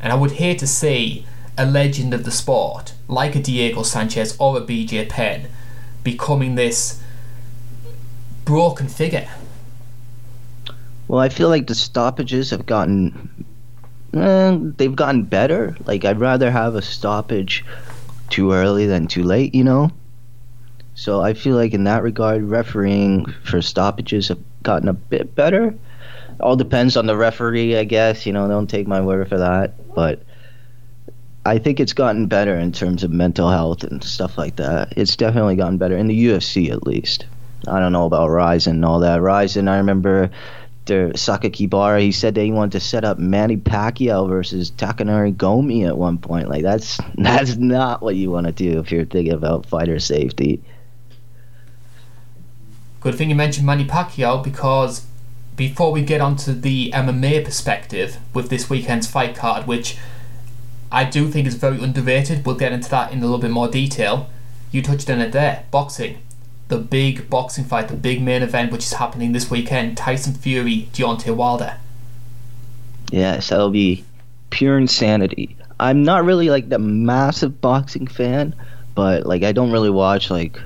[0.00, 1.26] And I would hate to see
[1.58, 5.48] a legend of the sport, like a Diego Sanchez or a BJ Penn,
[6.04, 7.02] becoming this
[8.44, 9.28] broken figure.
[11.08, 13.46] Well, I feel like the stoppages have gotten.
[14.12, 15.76] Eh, they've gotten better.
[15.84, 17.64] Like, I'd rather have a stoppage
[18.28, 19.90] too early than too late, you know?
[20.94, 25.74] So I feel like in that regard, refereeing for stoppages have gotten a bit better.
[26.40, 28.26] All depends on the referee, I guess.
[28.26, 29.94] You know, don't take my word for that.
[29.94, 30.22] But
[31.46, 34.94] I think it's gotten better in terms of mental health and stuff like that.
[34.96, 37.26] It's definitely gotten better in the UFC, at least.
[37.68, 39.22] I don't know about Rizin and all that.
[39.22, 40.30] Rizin, I remember
[40.86, 45.86] the Sakakibara, he said that he wanted to set up Manny Pacquiao versus Takanori Gomi
[45.86, 46.48] at one point.
[46.48, 50.60] Like that's that's not what you want to do if you're thinking about fighter safety.
[53.00, 55.06] Good thing you mentioned Manny Pacquiao because
[55.54, 59.96] before we get onto the MMA perspective with this weekend's fight card, which
[60.90, 63.68] I do think is very underrated, we'll get into that in a little bit more
[63.68, 64.28] detail.
[64.70, 66.18] You touched on it there boxing.
[66.68, 70.88] The big boxing fight, the big main event, which is happening this weekend Tyson Fury,
[70.92, 71.76] Deontay Wilder.
[73.10, 74.04] Yes, that'll be
[74.50, 75.56] pure insanity.
[75.78, 78.54] I'm not really like the massive boxing fan,
[78.94, 80.58] but like I don't really watch like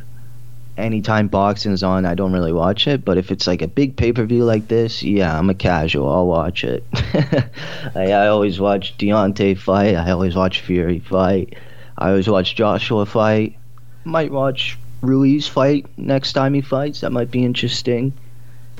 [0.80, 3.04] anytime boxing is on, I don't really watch it.
[3.04, 6.10] But if it's like a big pay per view like this, yeah, I'm a casual.
[6.10, 6.84] I'll watch it.
[7.94, 9.94] I, I always watch Deontay fight.
[9.94, 11.56] I always watch Fury fight.
[11.98, 13.56] I always watch Joshua fight.
[14.04, 17.00] Might watch Ruiz fight next time he fights.
[17.00, 18.12] That might be interesting.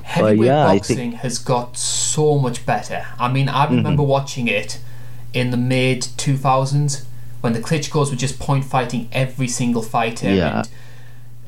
[0.03, 3.05] Heavyweight yeah, I boxing think- has got so much better.
[3.19, 3.75] I mean, I mm-hmm.
[3.75, 4.79] remember watching it
[5.33, 7.05] in the mid 2000s
[7.41, 10.31] when the Klitschko's were just point fighting every single fighter.
[10.31, 10.59] Yeah.
[10.59, 10.69] And,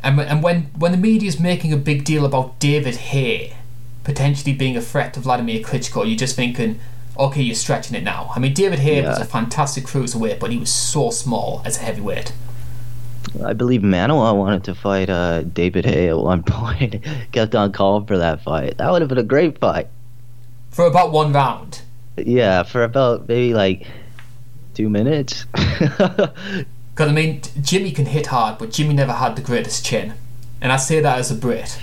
[0.04, 3.56] and, and when, when the media is making a big deal about David Haye
[4.04, 6.80] potentially being a threat to Vladimir Klitschko, you're just thinking,
[7.18, 8.32] okay, you're stretching it now.
[8.36, 11.82] I mean, David Haye was a fantastic cruiserweight, but he was so small as a
[11.82, 12.34] heavyweight.
[13.44, 17.04] I believe Manuwa wanted to fight uh, David Haye at one point.
[17.32, 18.78] Kept on calling for that fight.
[18.78, 19.88] That would have been a great fight.
[20.72, 21.82] For about one round.
[22.18, 23.88] Yeah, for about maybe like
[24.74, 25.46] two minutes.
[26.94, 30.14] Because, I mean, Jimmy can hit hard, but Jimmy never had the greatest chin.
[30.62, 31.80] And I say that as a Brit.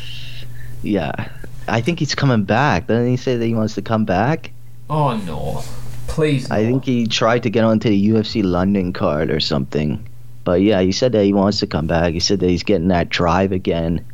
[0.83, 1.29] yeah,
[1.69, 2.87] I think he's coming back.
[2.87, 4.51] Doesn't he say that he wants to come back?
[4.89, 5.63] Oh no.
[6.09, 6.51] Please.
[6.51, 10.05] I think he tried to get onto the UFC London card or something.
[10.43, 12.13] But yeah, he said that he wants to come back.
[12.15, 14.05] He said that he's getting that drive again.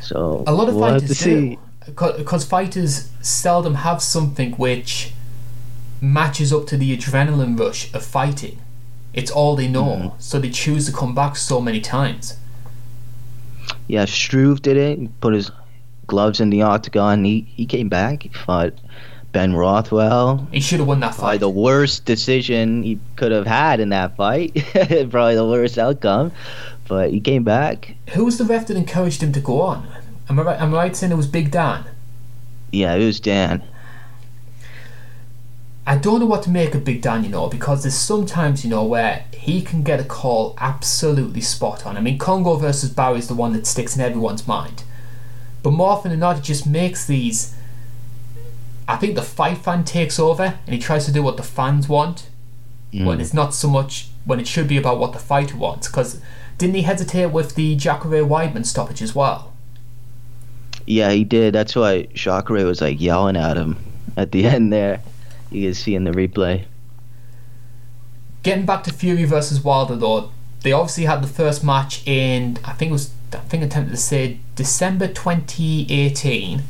[0.00, 1.56] So A lot of we'll fighters do.
[1.86, 5.12] Because fighters seldom have something which
[6.00, 8.60] matches up to the adrenaline rush of fighting.
[9.18, 10.16] It's all they know, Mm-hmm.
[10.20, 12.36] so they choose to come back so many times.
[13.86, 14.98] Yeah, Struve did it.
[14.98, 15.50] He put his
[16.06, 17.24] gloves in the octagon.
[17.24, 18.22] He he came back.
[18.22, 18.72] He fought
[19.32, 20.46] Ben Rothwell.
[20.52, 21.40] He should have won that Probably fight.
[21.40, 24.52] the worst decision he could have had in that fight.
[25.10, 26.32] Probably the worst outcome.
[26.86, 27.94] But he came back.
[28.14, 29.86] Who was the ref that encouraged him to go on?
[30.30, 30.60] Am I right?
[30.60, 31.84] Am I right saying it was Big Dan?
[32.72, 33.62] Yeah, it was Dan.
[35.88, 38.68] I don't know what to make of Big Dan, you know, because there's sometimes, you
[38.68, 41.96] know, where he can get a call absolutely spot on.
[41.96, 44.84] I mean, Kongo versus Barry is the one that sticks in everyone's mind.
[45.62, 47.54] But more often than not, he just makes these.
[48.86, 51.88] I think the fight fan takes over and he tries to do what the fans
[51.88, 52.28] want
[52.92, 53.20] when mm.
[53.20, 55.88] it's not so much when it should be about what the fighter wants.
[55.88, 56.20] Because
[56.58, 59.54] didn't he hesitate with the Jacare Weidman stoppage as well?
[60.84, 61.54] Yeah, he did.
[61.54, 63.78] That's why Jacare was like yelling at him
[64.18, 65.00] at the end there.
[65.50, 66.64] You can see in the replay.
[68.42, 70.30] Getting back to Fury versus Wilder though,
[70.62, 73.90] they obviously had the first match in I think it was I think I tempted
[73.90, 76.62] to say December 2018.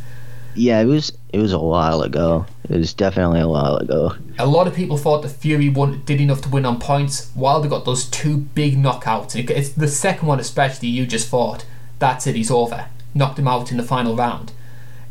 [0.55, 2.47] Yeah, it was it was a while ago.
[2.69, 4.15] It was definitely a while ago.
[4.39, 7.31] A lot of people thought that Fury won, did enough to win on points.
[7.35, 9.37] Wilder got those two big knockouts.
[9.37, 10.89] It- It's the second one especially.
[10.89, 11.65] You just thought
[11.99, 12.35] that's it.
[12.35, 12.87] He's over.
[13.15, 14.53] Knocked him out in the final round,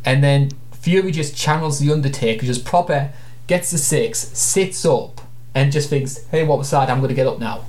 [0.05, 3.11] and then Fury just channels the Undertaker, just proper
[3.47, 5.21] gets the six, sits up,
[5.55, 6.89] and just thinks, "Hey, what was that?
[6.89, 7.65] I'm going to get up now."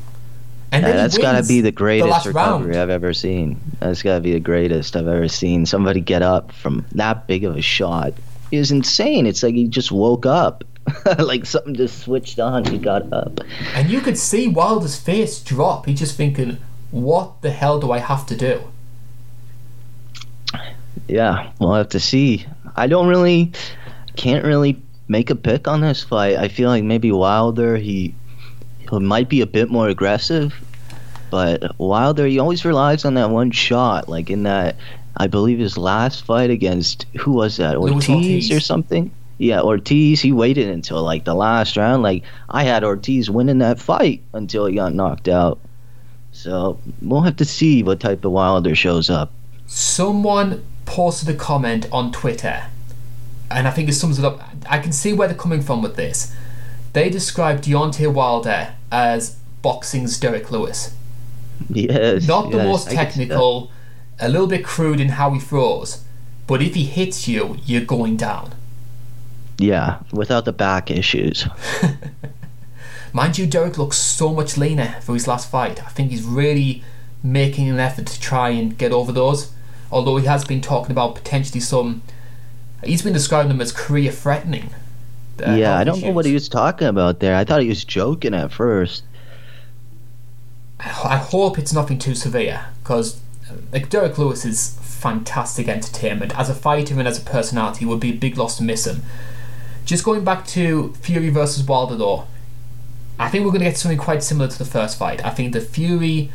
[0.70, 2.82] And Yeah, that's got to be the greatest last recovery round.
[2.82, 3.58] I've ever seen.
[3.80, 5.64] That's got to be the greatest I've ever seen.
[5.64, 8.12] Somebody get up from that big of a shot.
[8.52, 9.26] Was insane.
[9.26, 10.64] It's like he just woke up.
[11.18, 12.64] like something just switched on.
[12.64, 13.40] He got up.
[13.74, 15.86] And you could see Wilder's face drop.
[15.86, 16.58] He's just thinking,
[16.90, 18.62] what the hell do I have to do?
[21.06, 22.46] Yeah, we'll have to see.
[22.76, 23.52] I don't really,
[24.16, 26.36] can't really make a pick on this fight.
[26.36, 28.14] I feel like maybe Wilder, he,
[28.78, 30.54] he might be a bit more aggressive,
[31.30, 34.08] but Wilder, he always relies on that one shot.
[34.08, 34.76] Like in that,
[35.16, 37.76] I believe his last fight against who was that?
[37.76, 38.52] Ortiz, Ortiz.
[38.52, 39.10] or something.
[39.38, 40.20] Yeah, Ortiz.
[40.20, 42.02] He waited until like the last round.
[42.02, 45.60] Like I had Ortiz winning that fight until he got knocked out.
[46.32, 49.32] So we'll have to see what type of Wilder shows up.
[49.66, 52.64] Someone posted a comment on Twitter,
[53.50, 54.40] and I think it sums it up.
[54.68, 56.34] I can see where they're coming from with this.
[56.92, 60.94] They described Deontay Wilder as boxing's Derrick Lewis.
[61.68, 62.26] Yes.
[62.26, 63.28] Not the yes, most I can see that.
[63.28, 63.70] technical,
[64.20, 66.04] a little bit crude in how he throws,
[66.46, 68.54] but if he hits you, you're going down.
[69.58, 71.46] Yeah, without the back issues.
[73.12, 75.82] Mind you, Derek looks so much leaner for his last fight.
[75.82, 76.84] I think he's really
[77.22, 79.52] making an effort to try and get over those.
[79.90, 82.02] Although he has been talking about potentially some.
[82.84, 84.70] He's been describing them as career threatening.
[85.44, 87.36] uh, yeah, I don't know what he was talking about there.
[87.36, 89.04] I thought he was joking at first.
[90.80, 93.20] I hope it's nothing too severe because
[93.72, 97.84] like Derrick Lewis is fantastic entertainment as a fighter and as a personality.
[97.84, 99.02] Would be a big loss to miss him.
[99.84, 102.26] Just going back to Fury versus Wilder though,
[103.18, 105.24] I think we're going to get something quite similar to the first fight.
[105.24, 106.30] I think that Fury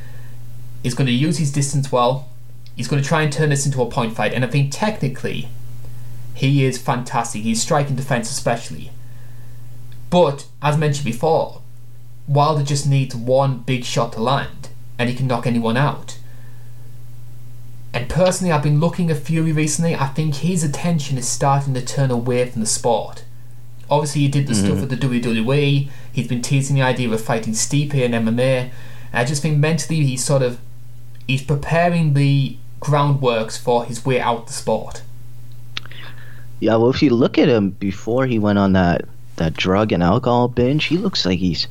[0.84, 2.28] is going to use his distance well.
[2.76, 5.48] He's going to try and turn this into a point fight, and I think technically
[6.34, 7.44] he is fantastic.
[7.44, 8.92] He's striking defense especially.
[10.10, 11.62] But as mentioned before,
[12.28, 16.20] Wilder just needs one big shot to land, and he can knock anyone out.
[17.94, 19.96] And personally, I've been looking at Fury recently.
[19.96, 23.24] I think his attention is starting to turn away from the sport.
[23.90, 24.66] Obviously, he did the mm-hmm.
[24.66, 25.90] stuff with the WWE.
[26.12, 28.72] He's been teasing the idea of fighting Stipe in MMA.
[28.72, 28.72] And
[29.14, 30.60] I just think mentally, he's sort of
[31.28, 35.04] he's preparing the groundworks for his way out the sport.
[36.64, 39.02] Yeah, well, if you look at him before he went on that
[39.36, 41.68] that drug and alcohol binge, he looks like he's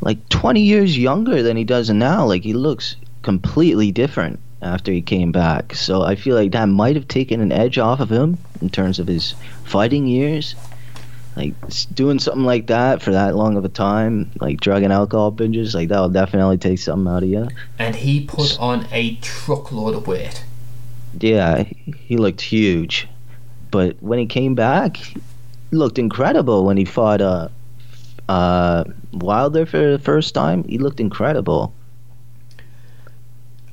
[0.00, 2.24] like 20 years younger than he does now.
[2.24, 5.74] Like he looks completely different after he came back.
[5.74, 9.00] So I feel like that might have taken an edge off of him in terms
[9.00, 9.34] of his
[9.64, 10.54] fighting years.
[11.36, 11.52] Like
[11.92, 15.74] doing something like that for that long of a time, like drug and alcohol binges,
[15.74, 17.48] like that will definitely take something out of you.
[17.78, 20.42] And he put on a truckload of weight.
[21.18, 21.64] Yeah,
[22.06, 23.06] he looked huge,
[23.70, 25.16] but when he came back, he
[25.70, 26.64] looked incredible.
[26.64, 27.48] When he fought uh,
[28.28, 31.74] uh, Wilder for the first time, he looked incredible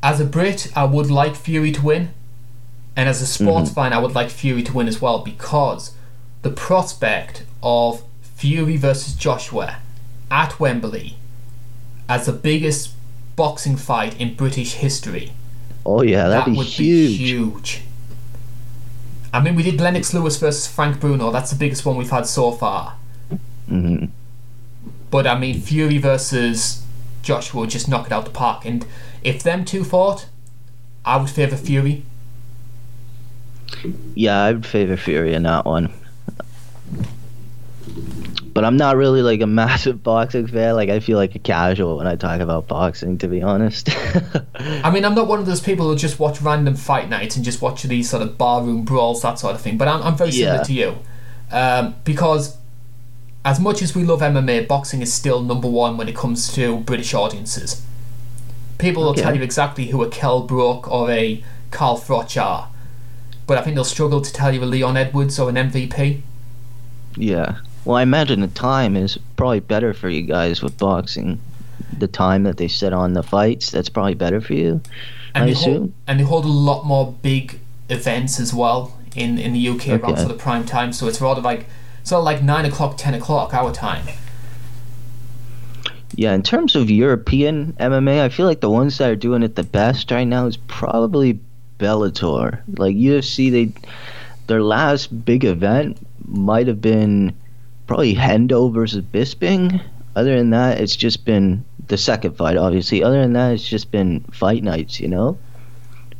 [0.07, 2.09] as a Brit, I would like Fury to win,
[2.95, 3.75] and as a sports mm-hmm.
[3.75, 5.93] fan, I would like Fury to win as well because
[6.43, 9.79] the prospect of Fury versus Joshua
[10.29, 11.17] at Wembley
[12.07, 12.91] as the biggest
[13.35, 15.33] boxing fight in British history.
[15.85, 17.17] Oh yeah, that'd that be would huge.
[17.17, 17.81] Be huge.
[19.33, 21.31] I mean, we did Lennox Lewis versus Frank Bruno.
[21.31, 22.95] That's the biggest one we've had so far.
[23.69, 24.05] Mm-hmm.
[25.11, 26.83] But I mean, Fury versus
[27.21, 28.65] Joshua would just knock it out the park.
[28.65, 28.85] And
[29.23, 30.27] if them two fought,
[31.05, 32.03] I would favour Fury.
[34.15, 35.93] Yeah, I would favour Fury in that one.
[38.57, 40.73] But I'm not really like a massive boxing fan.
[40.73, 43.87] Like I feel like a casual when I talk about boxing, to be honest.
[44.55, 47.45] I mean, I'm not one of those people who just watch random fight nights and
[47.45, 49.77] just watch these sort of barroom brawls, that sort of thing.
[49.77, 50.63] But I'm, I'm very similar yeah.
[50.63, 50.97] to you,
[51.51, 52.57] um, because
[53.45, 56.79] as much as we love MMA, boxing is still number one when it comes to
[56.79, 57.85] British audiences.
[58.79, 62.69] People will tell you exactly who a Kell Brook or a Carl Froch are,
[63.45, 66.21] but I think they'll struggle to tell you a Leon Edwards or an MVP.
[67.15, 67.59] Yeah.
[67.87, 71.39] Well, I imagine the time is probably better for you guys with boxing.
[71.97, 74.81] The time that they set on the fights, that's probably better for you.
[75.33, 75.73] And I assume.
[75.73, 79.87] Hold, and they hold a lot more big events as well in, in the UK
[79.87, 79.91] okay.
[79.95, 80.91] around for the prime time.
[80.91, 81.67] So it's rather like
[82.03, 84.05] sort of like nine o'clock, ten o'clock our time.
[86.13, 89.55] Yeah, in terms of European MMA, I feel like the ones that are doing it
[89.55, 91.39] the best right now is probably
[91.79, 92.59] Bellator.
[92.77, 93.71] Like UFC, they
[94.47, 97.33] their last big event might have been
[97.87, 99.81] probably Hendo versus Bisping.
[100.15, 103.03] Other than that, it's just been the second fight, obviously.
[103.03, 105.37] Other than that, it's just been fight nights, you know.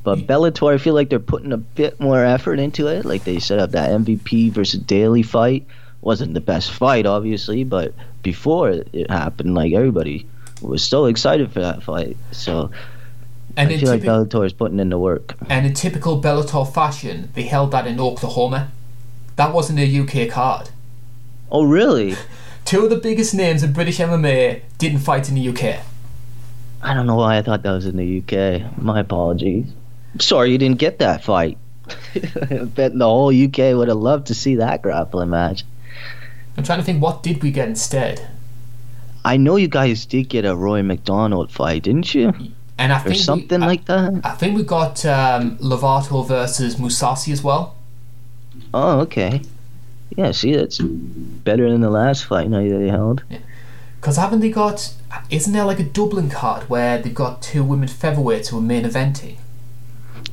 [0.03, 3.03] But Bellator, I feel like they're putting a bit more effort into it.
[3.03, 5.67] Like they set up that MVP versus Daley fight
[6.01, 7.93] wasn't the best fight, obviously, but
[8.23, 10.25] before it happened, like everybody
[10.61, 12.15] was so excited for that fight.
[12.31, 12.71] So
[13.57, 15.35] and I feel typi- like Bellator is putting in the work.
[15.49, 18.71] And in typical Bellator fashion, they held that in Oklahoma.
[19.35, 20.69] That wasn't a UK card.
[21.51, 22.15] Oh, really?
[22.65, 25.79] Two of the biggest names in British MMA didn't fight in the UK.
[26.81, 28.77] I don't know why I thought that was in the UK.
[28.77, 29.67] My apologies.
[30.19, 31.57] Sorry you didn't get that fight.
[32.15, 35.63] I bet the whole UK would have loved to see that grappling match.
[36.57, 38.27] I'm trying to think what did we get instead.
[39.23, 42.33] I know you guys did get a Roy McDonald fight, didn't you?
[42.77, 44.21] And I think or something we, like that.
[44.23, 47.75] I think we got um, Lovato versus Mousasi as well.
[48.73, 49.41] Oh, okay.
[50.15, 53.23] Yeah, see, that's better than the last fight night that they held.
[53.99, 54.23] Because yeah.
[54.23, 54.93] haven't they got?
[55.29, 58.83] Isn't there like a Dublin card where they've got two women featherweights who are main
[58.83, 59.37] eventing?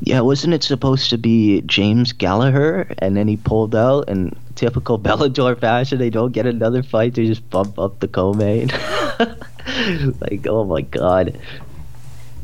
[0.01, 4.99] Yeah, wasn't it supposed to be James Gallagher, and then he pulled out, and typical
[5.01, 8.69] Bellator fashion, they don't get another fight, they just bump up the co-main.
[10.21, 11.39] like, oh my god.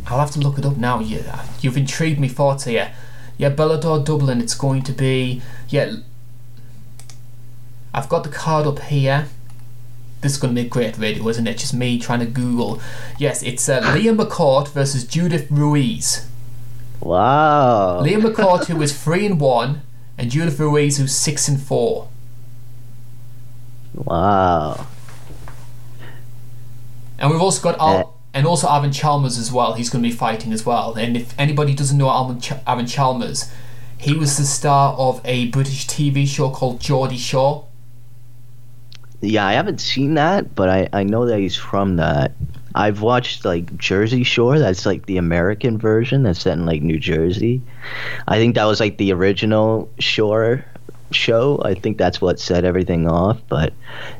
[0.07, 1.01] I'll have to look it up now.
[1.01, 2.93] Yeah, you've intrigued me for it here.
[3.37, 4.41] Yeah, Bellator Dublin.
[4.41, 5.97] It's going to be yeah.
[7.93, 9.26] I've got the card up here.
[10.20, 11.57] This is going to be a great radio, isn't it?
[11.59, 12.80] Just me trying to Google.
[13.18, 16.26] Yes, it's uh, Leah McCourt versus Judith Ruiz.
[17.01, 18.01] Wow.
[18.03, 19.80] Liam McCourt, who is three and one,
[20.18, 22.09] and Judith Ruiz, who's six and four.
[23.95, 24.86] Wow.
[27.18, 29.72] And we've also got Al- Uh, and also Alvin Chalmers as well.
[29.74, 30.95] He's going to be fighting as well.
[30.95, 33.51] And if anybody doesn't know Alvin, Ch- Alvin Chalmers,
[33.99, 37.66] he was the star of a British TV show called Geordie Shore.
[39.21, 42.33] Yeah, I haven't seen that, but I, I know that he's from that.
[42.75, 44.59] I've watched like Jersey Shore.
[44.59, 47.61] That's like the American version that's set in like New Jersey.
[48.29, 50.64] I think that was like the original Shore
[51.11, 51.61] show.
[51.64, 53.41] I think that's what set everything off.
[53.49, 53.73] But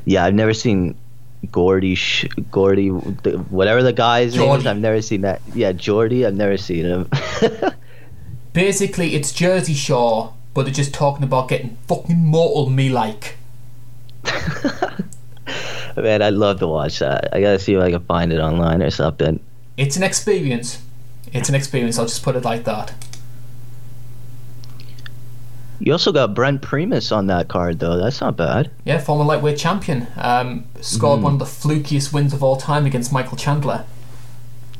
[0.05, 0.97] yeah, I've never seen
[1.49, 4.65] Gordy, Sh- Gordy, whatever the guy's name is.
[4.67, 5.41] I've never seen that.
[5.55, 6.25] Yeah, Jordy.
[6.25, 7.09] I've never seen him.
[8.53, 13.37] Basically, it's Jersey Shore, but they're just talking about getting fucking mortal me like.
[15.97, 17.29] Man, I'd love to watch that.
[17.33, 19.39] I gotta see if I can find it online or something.
[19.77, 20.81] It's an experience.
[21.33, 21.97] It's an experience.
[21.99, 22.93] I'll just put it like that.
[25.79, 27.97] You also got Brent Primus on that card, though.
[27.97, 28.69] That's not bad.
[28.85, 30.05] Yeah, former lightweight champion.
[30.15, 31.23] Um, scored Mhm.
[31.23, 33.83] one of the flukiest wins of all time against Michael Chandler.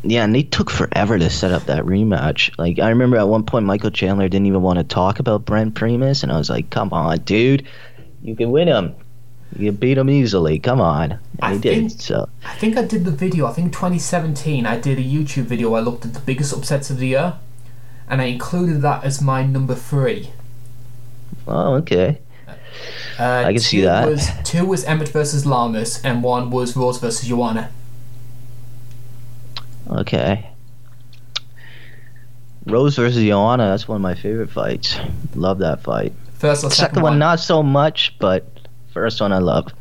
[0.04, 2.52] Yeah, and they took forever to set up that rematch.
[2.60, 5.74] Like, I remember at one point Michael Chandler didn't even want to talk about Brent
[5.74, 7.64] Primus, and I was like, "Come on, dude,
[8.24, 8.94] you can win him.
[9.58, 10.60] You beat him easily.
[10.60, 11.89] Come on." I did.
[11.89, 13.47] think- So, I think I did the video.
[13.47, 14.66] I think 2017.
[14.66, 15.74] I did a YouTube video.
[15.74, 17.34] I looked at the biggest upsets of the year,
[18.10, 20.30] and I included that as my number three.
[21.47, 22.20] oh, okay.
[23.20, 24.08] Uh, I can see that.
[24.08, 27.70] Was, two was Emmett versus Lamas, and one was Rose versus Joanna.
[29.89, 30.47] Okay.
[32.66, 34.97] Rose versus Joanna, that's one of my favorite fights.
[35.36, 36.14] Love that fight.
[36.36, 37.20] First or Second, second, one, one.
[37.20, 38.47] not so much, but
[38.94, 39.74] first one I love.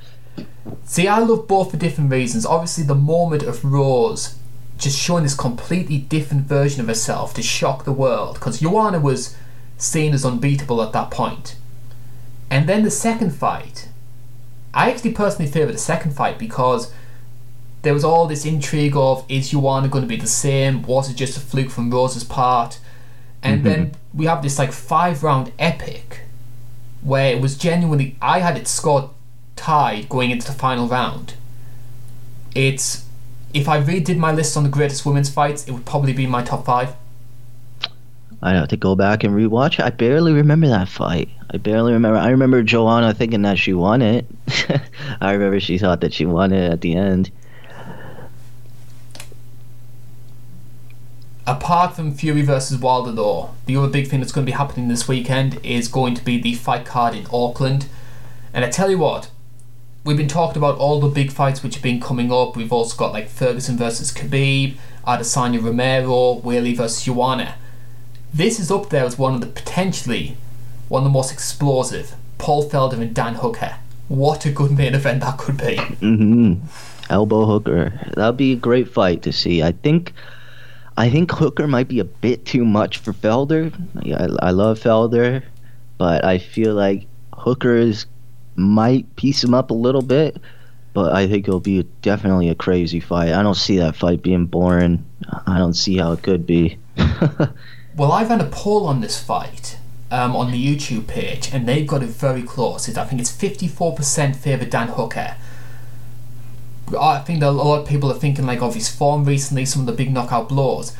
[0.84, 2.46] See, I love both for different reasons.
[2.46, 4.36] Obviously, the moment of Rose
[4.78, 9.36] just showing this completely different version of herself to shock the world, because Joanna was
[9.76, 11.56] seen as unbeatable at that point.
[12.50, 13.88] And then the second fight,
[14.72, 16.92] I actually personally favour the second fight because
[17.82, 20.82] there was all this intrigue of is Joanna going to be the same?
[20.82, 22.78] Was it just a fluke from Rose's part?
[23.42, 24.18] And then mm-hmm.
[24.18, 26.19] we have this like five round epic
[27.02, 29.10] where it was genuinely I had it scored
[29.56, 31.34] tied going into the final round.
[32.54, 33.04] It's
[33.52, 36.42] if I redid my list on the greatest women's fights, it would probably be my
[36.42, 36.94] top five.
[38.42, 39.82] I have to go back and rewatch.
[39.82, 41.28] I barely remember that fight.
[41.50, 42.18] I barely remember.
[42.18, 44.26] I remember Joanna thinking that she won it.
[45.20, 47.30] I remember she thought that she won it at the end.
[51.46, 54.88] Apart from Fury versus Wilder, though, the other big thing that's going to be happening
[54.88, 57.86] this weekend is going to be the fight card in Auckland.
[58.52, 59.30] And I tell you what,
[60.04, 62.56] we've been talking about all the big fights which have been coming up.
[62.56, 64.76] We've also got like Ferguson versus Khabib,
[65.06, 67.56] Adesanya Romero, Weili versus Joanna.
[68.32, 70.36] This is up there as one of the potentially
[70.88, 72.14] one of the most explosive.
[72.38, 73.76] Paul Felder and Dan Hooker.
[74.08, 75.76] What a good main event that could be.
[75.76, 76.54] Mm-hmm.
[77.10, 77.92] Elbow hooker.
[78.16, 79.62] That'd be a great fight to see.
[79.62, 80.12] I think.
[81.00, 83.72] I think Hooker might be a bit too much for Felder.
[84.04, 85.42] I, I love Felder,
[85.96, 88.06] but I feel like Hooker is
[88.54, 90.36] might piece him up a little bit.
[90.92, 93.32] But I think it'll be definitely a crazy fight.
[93.32, 95.06] I don't see that fight being boring.
[95.46, 96.78] I don't see how it could be.
[97.96, 99.76] Well, I ran a poll on this fight
[100.10, 102.88] um, on the YouTube page, and they've got it very close.
[102.96, 105.36] I think it's 54% favour Dan Hooker.
[106.98, 109.82] I think that a lot of people are thinking like of his form recently, some
[109.82, 110.96] of the big knockout blows.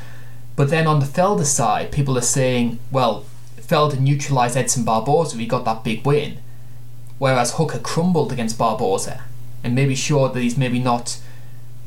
[0.56, 3.24] But then on the Felder side, people are saying, well,
[3.56, 6.38] Felder neutralised Edson Barboza, he got that big win.
[7.18, 9.22] Whereas Hooker crumbled against Barboza
[9.62, 11.18] and maybe showed that he's maybe not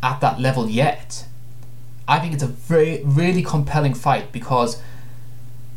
[0.01, 1.25] at that level yet.
[2.07, 4.81] I think it's a very, really compelling fight because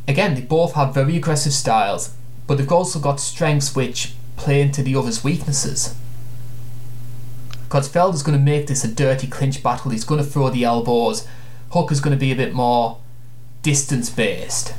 [0.09, 2.15] again, they both have very aggressive styles,
[2.47, 5.95] but they've also got strengths which play into the other's weaknesses.
[7.67, 10.65] Because Felder's going to make this a dirty clinch battle, he's going to throw the
[10.65, 11.27] elbows,
[11.73, 12.99] Hooker's going to be a bit more
[13.63, 14.73] distance based.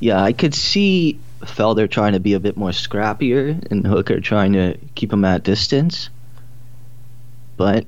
[0.00, 4.52] Yeah, I could see Felder trying to be a bit more scrappier and Hooker trying
[4.52, 6.10] to keep him at distance.
[7.56, 7.86] But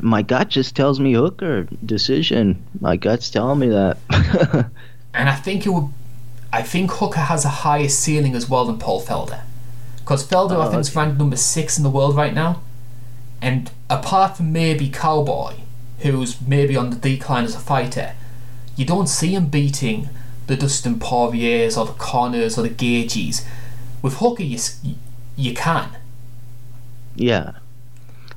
[0.00, 2.64] my gut just tells me Hooker decision.
[2.80, 4.70] My gut's telling me that.
[5.14, 5.90] And I think it would.
[6.52, 9.40] I think Hooker has a higher ceiling as well than Paul Felder.
[10.04, 11.00] Because Felder, I Oh, think, is okay.
[11.00, 12.60] ranked number six in the world right now.
[13.40, 15.54] And apart from maybe Cowboy,
[16.00, 18.12] who's maybe on the decline as a fighter,
[18.76, 20.08] you don't see him beating
[20.46, 23.44] the Dustin Poiriers or the Connors or the Gaethjes.
[24.02, 24.58] With Hooker, you,
[25.36, 25.96] you can.
[27.16, 27.52] yeah.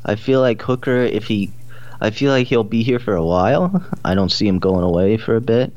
[0.05, 1.51] I feel like Hooker, if he.
[1.99, 3.83] I feel like he'll be here for a while.
[4.05, 5.73] I don't see him going away for a bit.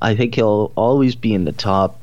[0.00, 1.97] I think he'll always be in the top.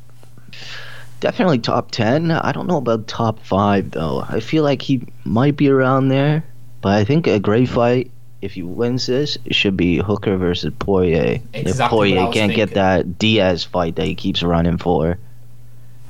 [1.26, 2.30] Definitely top 10.
[2.30, 4.24] I don't know about top 5, though.
[4.30, 6.44] I feel like he might be around there.
[6.82, 8.12] But I think a great fight,
[8.44, 11.40] if he wins this, should be Hooker versus Poirier.
[11.52, 15.18] if Exactly what I Poirier can't get that Diaz fight that he keeps running for.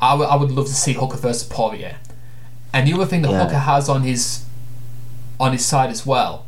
[0.01, 1.95] I would- love to see Hooker versus Poirier.
[2.73, 3.45] And the other thing that Yeah.
[3.45, 4.41] Hooker has on his
[5.39, 6.43] on his side as well,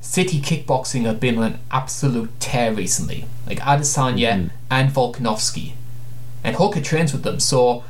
[0.00, 3.26] City kickboxing have been on an absolute tear recently.
[3.46, 4.50] Like Adesanya Mhm.
[4.70, 5.72] and Volkanovski,
[6.42, 7.40] and Hooker trains with them.
[7.40, 7.82] So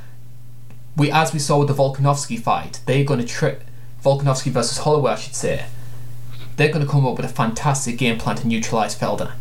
[0.96, 3.58] we, as we saw with the Volkanovski fight, they're going to tri-
[4.02, 5.66] Volkanovski versus Holloway, I should say.
[6.56, 9.32] They're going to come up with a fantastic game plan to neutralize Felder.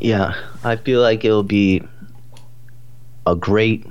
[0.00, 0.34] Yeah,
[0.64, 1.82] I feel like it'll be
[3.26, 3.86] a great,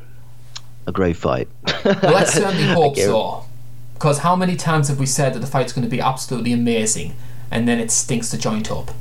[0.87, 1.47] a great fight.
[1.85, 3.45] Well, let's certainly hope so.
[3.93, 7.15] Because how many times have we said that the fight's going to be absolutely amazing,
[7.51, 8.91] and then it stinks the joint up?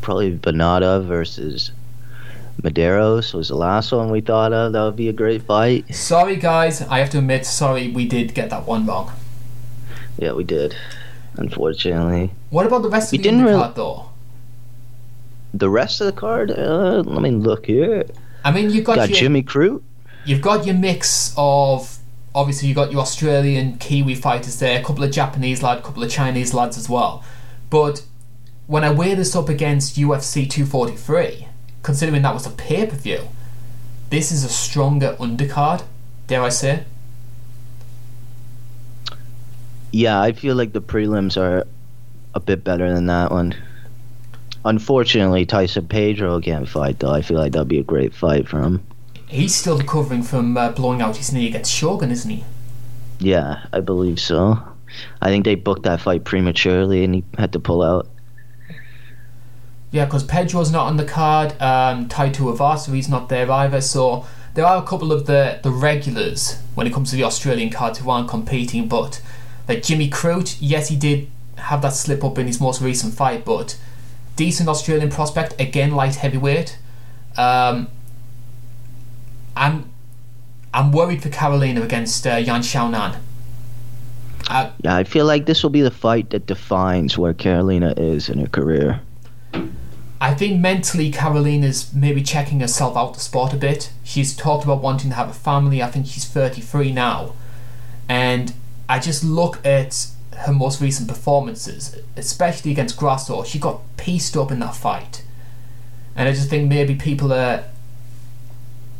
[0.00, 1.72] Probably Vannata versus
[2.62, 4.72] Medeiros was the last one we thought of.
[4.72, 5.94] That would be a great fight.
[5.94, 9.12] Sorry, guys, I have to admit, sorry, we did get that one wrong.
[10.18, 10.74] Yeah, we did.
[11.36, 14.02] Unfortunately, What about the rest We of the didn't really- undercard, though?
[15.52, 16.50] the rest of the card.
[16.50, 18.04] Uh, let me look here.
[18.44, 19.82] I mean, you've got, Got your Jimmy Crute.
[20.24, 21.98] you've got your mix of
[22.34, 26.02] obviously you've got your Australian Kiwi fighters there, a couple of Japanese lads, a couple
[26.02, 27.24] of Chinese lads as well.
[27.70, 28.02] But
[28.66, 31.45] when I weigh this up against UFC 243,
[31.86, 33.20] considering that was a pay per view,
[34.10, 35.84] this is a stronger undercard.
[36.26, 36.84] Dare I say?
[39.92, 41.64] Yeah, I feel like the prelims are
[42.34, 43.54] a bit better than that one.
[44.64, 47.12] Unfortunately, Tyson Pedro can't fight though.
[47.12, 48.84] I feel like that'd be a great fight for him.
[49.28, 52.44] He's still recovering from uh, blowing out his knee against Shogun, isn't he?
[53.20, 54.58] Yeah, I believe so.
[55.22, 58.08] I think they booked that fight prematurely and he had to pull out.
[59.96, 61.58] Yeah, because Pedro's not on the card.
[61.58, 63.80] Um, Tai Tuivasa's not there either.
[63.80, 67.70] So there are a couple of the, the regulars when it comes to the Australian
[67.70, 68.88] cards who aren't competing.
[68.88, 69.22] But
[69.66, 73.46] like Jimmy Crute, yes, he did have that slip up in his most recent fight,
[73.46, 73.78] but
[74.36, 76.76] decent Australian prospect again, light heavyweight.
[77.38, 77.88] Um,
[79.56, 79.90] I'm
[80.74, 83.16] I'm worried for Karolina against uh, Yan Xiaonan.
[84.50, 88.28] Uh, Yeah, I feel like this will be the fight that defines where Karolina is
[88.28, 89.00] in her career.
[90.20, 93.90] I think mentally Karolina's maybe checking herself out the sport a bit.
[94.02, 95.82] She's talked about wanting to have a family.
[95.82, 97.34] I think she's 33 now.
[98.08, 98.54] And
[98.88, 100.08] I just look at
[100.38, 103.42] her most recent performances, especially against Grasso.
[103.44, 105.22] She got pieced up in that fight.
[106.14, 107.64] And I just think maybe people are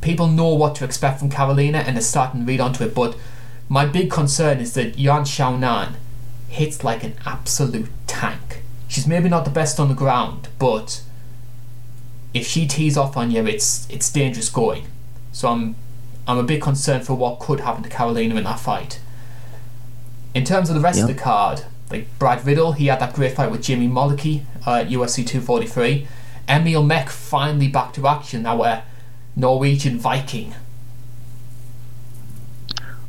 [0.02, 2.94] people know what to expect from Karolina and they're starting to read onto it.
[2.94, 3.16] But
[3.68, 5.94] my big concern is that Yan Xiaonan
[6.48, 8.62] hits like an absolute tank.
[8.96, 11.02] She's maybe not the best on the ground, but
[12.32, 14.86] if she tees off on you, it's it's dangerous going.
[15.32, 15.76] So I'm
[16.26, 18.98] I'm a bit concerned for what could happen to Karolina in that fight.
[20.32, 23.36] In terms of the rest of the card, like Brad Riddell, he had that great
[23.36, 26.08] fight with Jamie Mullarkey uh, at UFC 243.
[26.48, 28.82] Emil Meek finally back to action, our
[29.36, 30.54] Norwegian Viking.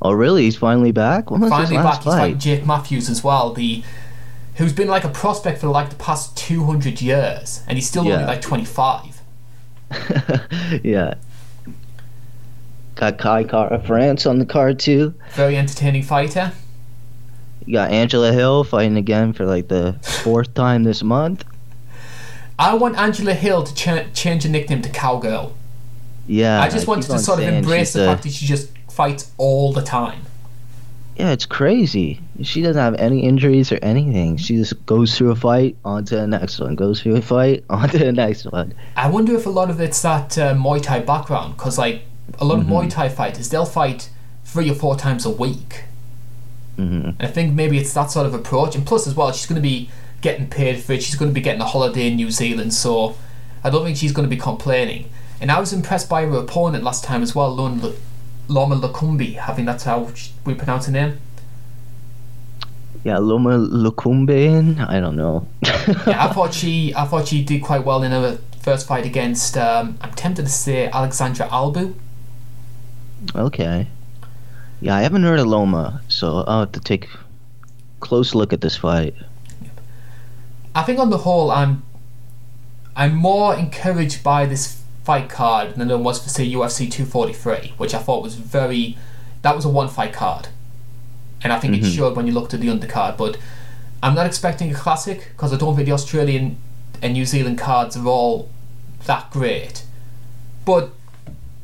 [0.02, 0.44] Oh, really?
[0.44, 1.32] He's finally back?
[1.32, 1.86] When was finally his back.
[1.86, 2.42] last He's fighting fight?
[2.42, 3.86] Jake Matthews as well, the
[4.58, 8.26] who's been like a prospect for like the past 200 years, and he's still only
[8.26, 9.22] like 25.
[10.84, 11.14] yeah.
[12.96, 15.14] Got Kai Kara France on the card too.
[15.34, 16.52] Very entertaining fighter.
[17.66, 19.94] You got Angela Hill fighting again for like the
[20.24, 21.44] fourth time this month.
[22.58, 25.54] I want Angela Hill to ch- change her nickname to Cowgirl.
[26.26, 26.60] Yeah.
[26.60, 29.74] I just wanted keep to sort of embrace the fact that she just fights all
[29.74, 30.24] the time.
[31.18, 32.22] Yeah, it's crazy.
[32.44, 34.38] She doesn't have any injuries or anything.
[34.38, 36.76] She just goes through a fight, on to the next one.
[36.76, 38.74] Goes through a fight, on to the next one.
[38.96, 42.04] I wonder if a lot of it's that uh, Muay Thai background, because like
[42.40, 42.72] a lot Mm-hmm.
[42.72, 44.10] of Muay Thai fighters, they'll fight
[44.46, 45.86] three or four times a week.
[46.76, 46.84] hmm
[47.18, 48.76] And I think maybe it's that sort of approach.
[48.76, 49.90] And plus, as well, she's going to be
[50.22, 51.02] getting paid for it.
[51.04, 53.16] She's going to be getting a holiday in New Zealand, so
[53.64, 55.10] I don't think she's going to be complaining.
[55.42, 57.94] And I was impressed by her opponent last time as well, Lon- L-
[58.48, 59.38] Loma Lakumbi.
[59.38, 60.12] I think that's how
[60.46, 61.20] we pronounce her name.
[63.04, 64.86] Yeah, Loma Lukumbein.
[64.90, 65.48] I don't know.
[65.62, 69.58] Yeah, I thought she, I thought she did quite well in her first fight against.
[69.58, 71.94] Um, I'm tempted to say Alexandra Albu.
[73.36, 73.88] okay.
[74.82, 77.10] Yeah, I haven't heard of Loma, so I'll have to take a
[78.00, 79.16] close look at this fight.
[80.76, 81.84] I think on the whole, I'm
[82.96, 87.94] I'm more encouraged by this fight card than there was for say UFC 243, which
[87.94, 88.98] I thought was very.
[89.44, 90.50] That was a one fight card,
[91.42, 91.96] and I think it Mhm.
[91.96, 93.16] showed when you looked at the undercard.
[93.18, 93.38] But
[94.04, 96.58] I'm not expecting a classic because I don't think the Australian
[97.02, 98.50] and New Zealand cards are all
[99.06, 99.84] that great.
[100.66, 100.90] But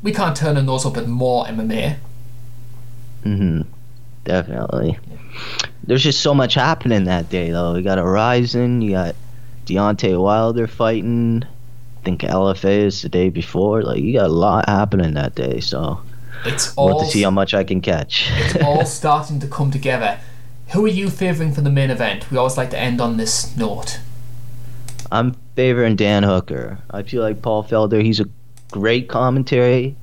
[0.02, 1.98] we can't turn our nose up at more MMA.
[3.24, 3.62] hmm
[4.26, 4.98] Definitely.
[5.86, 7.76] There's just so much happening that day, though.
[7.76, 9.16] You got Rizin, you got
[9.66, 11.44] Deontay Wilder fighting.
[12.04, 13.82] I think LFA is the day before.
[13.82, 16.02] Like, you got a lot happening that day, so
[16.46, 18.30] It's I want all to see how much I can catch.
[18.34, 20.20] it's all starting to come together.
[20.74, 22.30] Who are you favouring for the main event?
[22.30, 24.02] We always like to end on this note.
[25.14, 26.78] I'm favoring Dan Hooker.
[26.92, 28.26] I feel like Paul Felder, he's a
[28.72, 29.96] great commentary,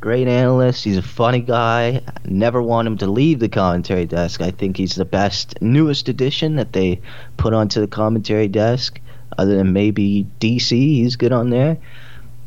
[0.00, 0.84] great analyst.
[0.84, 2.00] He's a funny guy.
[2.06, 4.40] I Never want him to leave the commentary desk.
[4.40, 7.02] I think he's the best, newest addition that they
[7.36, 8.98] put onto the commentary desk,
[9.38, 10.70] other than maybe DC.
[10.70, 11.76] He's good on there.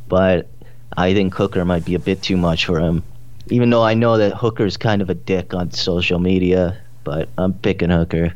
[0.08, 0.48] But
[0.96, 3.04] I think Hooker might be a bit too much for him.
[3.50, 7.54] Even though I know that Hooker's kind of a dick on social media, but I'm
[7.54, 8.34] picking Hooker.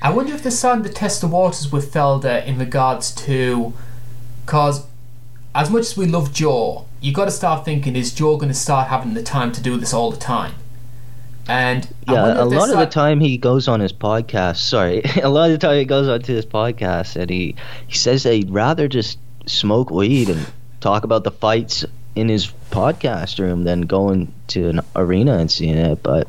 [0.00, 3.72] I wonder if they're starting to test the waters with Felder in regards to.
[4.44, 4.86] Because,
[5.54, 8.54] as much as we love Joe, you got to start thinking is Joe going to
[8.54, 10.54] start having the time to do this all the time?
[11.48, 14.58] And Yeah, a lot of the time he goes on his podcast.
[14.58, 18.22] Sorry, a lot of the time he goes onto his podcast and he he says
[18.24, 20.46] that he'd rather just smoke weed and
[20.80, 21.84] talk about the fights
[22.14, 26.02] in his podcast room than going to an arena and seeing it.
[26.02, 26.28] But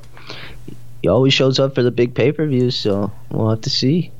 [1.01, 4.11] he always shows up for the big pay per views, so we'll have to see.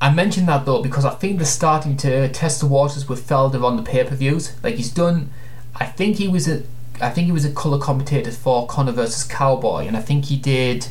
[0.00, 3.62] I mentioned that though because I think they're starting to test the waters with Felder
[3.62, 4.54] on the pay per views.
[4.62, 5.30] Like he's done,
[5.76, 6.62] I think he was a,
[7.00, 10.36] I think he was a color commentator for Conor versus Cowboy, and I think he
[10.36, 10.88] did,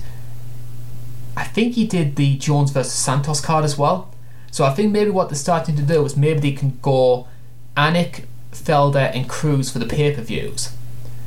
[1.38, 4.14] I think he did the Jones versus Santos card as well.
[4.52, 7.28] So I think maybe what they're starting to do is maybe they can go,
[7.78, 10.72] Anik, Felder, and Cruz for the pay per views,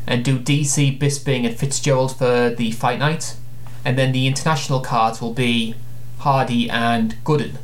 [0.07, 3.39] and do DC, Bisping, and Fitzgerald for the fight nights,
[3.85, 5.74] and then the international cards will be
[6.18, 7.57] Hardy and Gooden.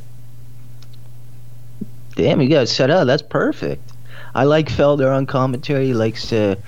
[2.14, 3.07] Damn, you got set up.
[3.07, 3.93] That's perfect.
[4.35, 5.87] I like Felder on commentary.
[5.87, 6.59] He likes to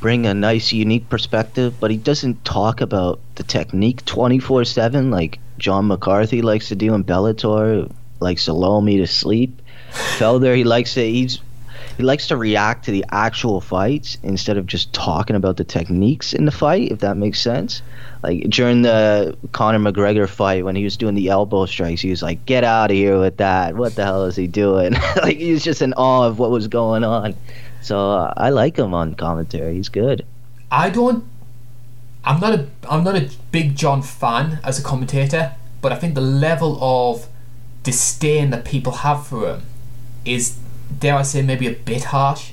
[0.00, 5.38] bring a nice, unique perspective, but he doesn't talk about the technique 24 7 like
[5.58, 7.90] John McCarthy likes to do in Bellator,
[8.20, 9.60] likes to lull me to sleep.
[9.90, 11.40] Felder, he likes to, he's,
[11.96, 16.32] he likes to react to the actual fights instead of just talking about the techniques
[16.32, 17.82] in the fight, if that makes sense.
[18.22, 22.22] Like during the Conor McGregor fight, when he was doing the elbow strikes, he was
[22.22, 23.76] like, "Get out of here with that!
[23.76, 26.68] What the hell is he doing?" like he was just in awe of what was
[26.68, 27.34] going on.
[27.88, 29.76] So uh, I like him on commentary.
[29.76, 30.26] He's good.
[30.70, 31.24] I don't.
[32.22, 32.66] I'm not a.
[32.86, 37.28] I'm not a big John fan as a commentator, but I think the level of
[37.84, 39.62] disdain that people have for him
[40.26, 40.58] is,
[40.98, 42.52] dare I say, maybe a bit harsh.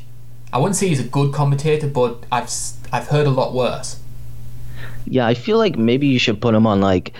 [0.53, 2.49] I wouldn't say he's a good commentator, but I've
[2.93, 3.99] I've heard a lot worse.
[5.05, 7.11] Yeah, I feel like maybe you should put him on like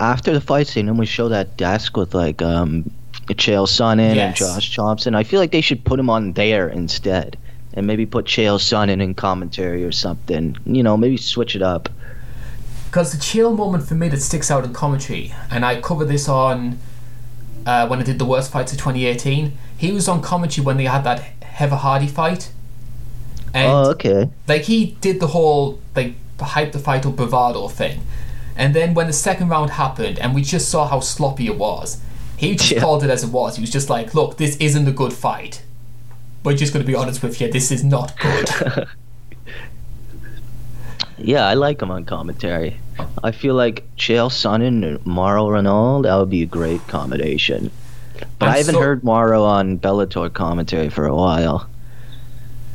[0.00, 2.90] after the fight scene, and we show that desk with like um
[3.28, 4.26] Chael Sonnen Yes.
[4.26, 5.14] and Josh Thompson.
[5.14, 7.38] I feel like they should put him on there instead,
[7.72, 10.56] and maybe put Chael Sonnen in commentary or something.
[10.66, 11.88] You know, maybe switch it up.
[12.86, 16.28] Because the chill moment for me that sticks out in commentary, and I covered this
[16.28, 16.78] on
[17.66, 19.52] uh, when I did the worst fights of 2018.
[19.76, 22.52] He was on commentary when they had that Heather Hardy fight,
[23.52, 24.30] and oh, okay.
[24.46, 28.00] like he did the whole like hype the fight or bravado thing,
[28.56, 32.00] and then when the second round happened and we just saw how sloppy it was,
[32.36, 32.80] he just Yeah.
[32.80, 33.56] called it as it was.
[33.56, 35.62] He was just like, "Look, this isn't a good fight.
[36.44, 37.50] We're just going to be honest with you.
[37.50, 38.86] This is not good."
[41.16, 42.76] Yeah, I like him on commentary.
[43.22, 47.70] I feel like Chael Sonnen and Mauro Ranallo, that would be a great combination.
[48.38, 51.68] But I'm I haven't so- heard Mauro on Bellator commentary for a while.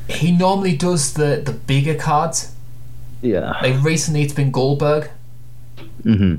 [0.08, 2.54] he normally does the the bigger cards.
[3.22, 3.60] Yeah.
[3.62, 5.10] Like recently, it's been Goldberg,
[6.04, 6.36] hmm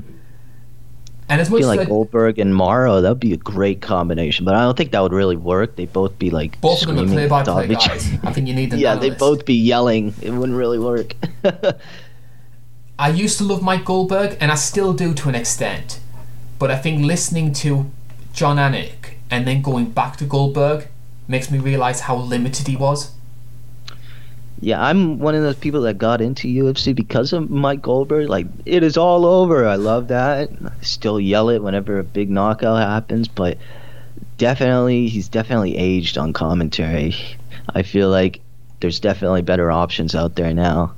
[1.31, 3.81] and as I much as like I- Goldberg and Mauro, that would be a great
[3.81, 4.45] combination.
[4.45, 5.75] But I don't think that would really work.
[5.77, 8.07] They'd both be like both of them are play-by-play play guys.
[8.23, 8.79] I think you need them.
[8.79, 10.13] yeah, they'd both be yelling.
[10.21, 11.15] It wouldn't really work.
[12.99, 15.99] I used to love Mike Goldberg, and I still do to an extent.
[16.59, 17.89] But I think listening to
[18.33, 20.87] Jon Anik and then going back to Goldberg
[21.27, 23.11] makes me realise how limited he was.
[24.61, 28.29] Yeah, I'm one of those people that got into UFC because of Mike Goldberg.
[28.29, 29.67] Like, it is all over.
[29.67, 30.49] I love that.
[30.51, 33.57] I still yell it whenever a big knockout happens, but
[34.37, 37.15] definitely, he's definitely aged on commentary.
[37.73, 38.41] I feel like
[38.81, 40.93] there's definitely better options out there now.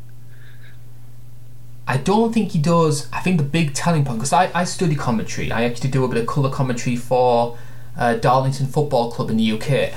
[1.88, 3.08] I don't think he does.
[3.14, 6.08] I think the big telling point, because I, I study commentary, I actually do a
[6.10, 7.58] bit of colour commentary for
[7.98, 9.94] uh, Darlington Football Club in the UK.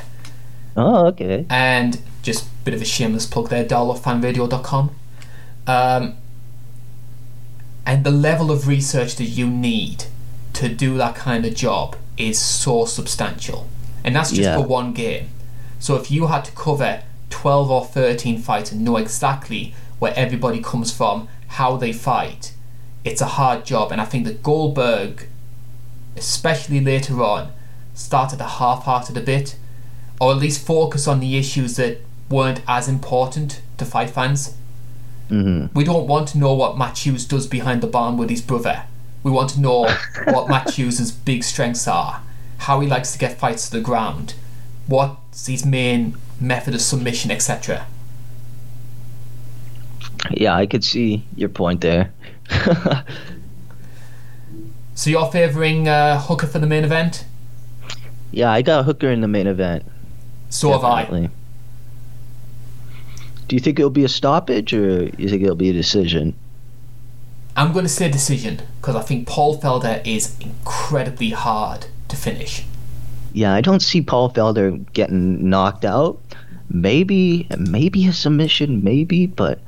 [0.76, 1.46] Oh, okay.
[1.48, 4.90] and just a bit of a shameless plug there, darlofanradio.com.
[5.66, 6.14] Um,
[7.86, 10.04] and the level of research that you need
[10.54, 13.68] to do that kind of job is so substantial.
[14.04, 14.56] And that's just Yeah.
[14.56, 15.28] for one game.
[15.78, 20.60] So if you had to cover 12 or 13 fights and know exactly where everybody
[20.60, 22.52] comes from, how they fight,
[23.04, 23.92] it's a hard job.
[23.92, 25.28] And I think that Goldberg,
[26.16, 27.52] especially later on,
[27.94, 29.56] started to half hearted a bit,
[30.20, 34.56] or at least focus on the issues that weren't as important to fight fans.
[35.28, 38.42] hmm We don't want to know what Matt Hughes does behind the barn with his
[38.42, 38.84] brother.
[39.22, 39.88] We want to know
[40.26, 42.22] what Matt Hughes' big strengths are,
[42.58, 44.34] how he likes to get fights to the ground,
[44.86, 47.86] what's his main method of submission, etc.
[50.30, 52.12] Yeah, I could see your point there.
[54.94, 57.24] So you're favouring uh, Hooker for the main event?
[58.30, 59.84] yeah, I got Hooker in the main event.
[60.48, 61.12] So have I.
[63.48, 66.34] Do you think it'll be a stoppage or you think it'll be a decision?
[67.56, 72.64] I'm going to say decision because I think Paul Felder is incredibly hard to finish.
[73.32, 76.20] Yeah, I don't see Paul Felder getting knocked out.
[76.68, 79.60] Maybe, maybe a submission, maybe, but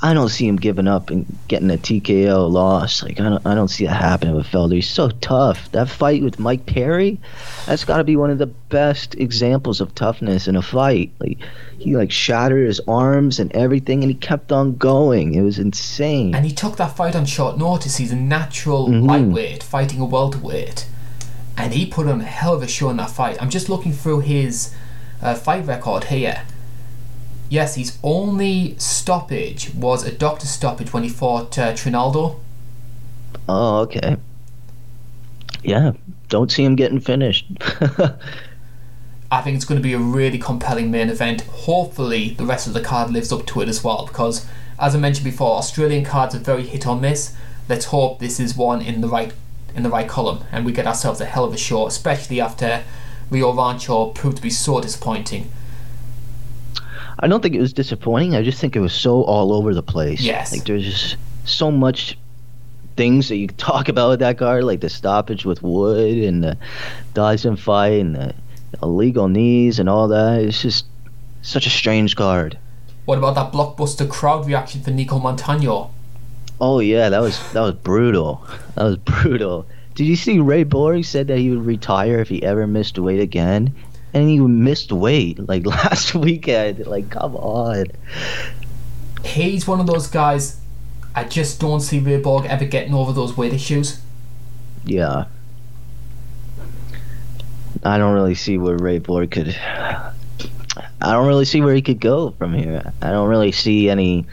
[0.00, 3.02] I don't see him giving up and getting a TKO loss.
[3.02, 4.74] Like I don't, I don't see that happening with Felder.
[4.76, 5.70] He's so tough.
[5.72, 7.18] That fight with Mike Perry,
[7.66, 11.10] that's got to be one of the best examples of toughness in a fight.
[11.18, 11.38] Like
[11.78, 15.34] he like shattered his arms and everything, and he kept on going.
[15.34, 16.32] It was insane.
[16.32, 17.96] And he took that fight on short notice.
[17.96, 19.04] He's a natural Mhm.
[19.04, 20.86] lightweight fighting a welterweight.
[21.56, 23.36] And he put on a hell of a show in that fight.
[23.40, 24.70] I'm just looking through his
[25.20, 26.42] uh, fight record here.
[27.48, 32.40] Yes, his only stoppage was a doctor stoppage when he fought uh, Trinaldo.
[33.48, 34.16] Oh, okay.
[35.62, 35.92] Yeah,
[36.28, 37.46] don't see him getting finished.
[39.30, 41.42] I think it's going to be a really compelling main event.
[41.42, 44.46] Hopefully, the rest of the card lives up to it as well, because
[44.78, 47.34] as I mentioned before, Australian cards are very hit or miss.
[47.68, 49.32] Let's hope this is one in the right
[49.74, 52.84] in the right column, and we get ourselves a hell of a show, especially after
[53.30, 55.50] Rio Rancho proved to be so disappointing.
[57.20, 58.34] I don't think it was disappointing.
[58.34, 60.20] I just think it was so all over the place.
[60.20, 60.52] Yes.
[60.52, 62.16] Like there's just so much
[62.96, 66.44] things that you could talk about with that card, like the stoppage with Wood and
[66.44, 66.56] the
[67.14, 68.34] Dyson fight and the
[68.82, 70.42] illegal knees and all that.
[70.42, 70.86] It's just
[71.42, 72.58] such a strange card.
[73.04, 75.90] What about that blockbuster crowd reaction for Nico Montano?
[76.60, 78.46] Oh yeah, that was that was brutal.
[78.74, 79.66] That was brutal.
[79.94, 83.20] Did you see Ray Borg said that he would retire if he ever missed weight
[83.20, 83.74] again?
[84.14, 86.86] And he missed weight like last weekend.
[86.86, 87.86] Like, come on.
[89.24, 90.60] He's one of those guys.
[91.14, 94.00] I just don't see Ray Borg ever getting over those weight issues.
[94.84, 95.24] Yeah.
[97.84, 99.56] I don't really see where Ray Borg could.
[101.00, 102.92] I don't really see where he could go from here.
[103.02, 104.26] I don't really see any,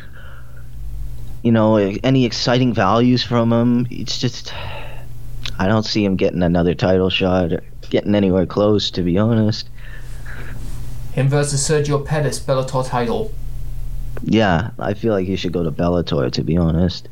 [1.44, 3.88] you know, any exciting values from him.
[3.92, 4.54] It's just,
[5.60, 9.70] I don't see him getting another title shot or getting anywhere close, to be honest.
[11.14, 13.34] Him versus Sergio Pettis, Bellator title.
[14.24, 17.08] Yeah, I feel like he should go to Bellator, to be honest.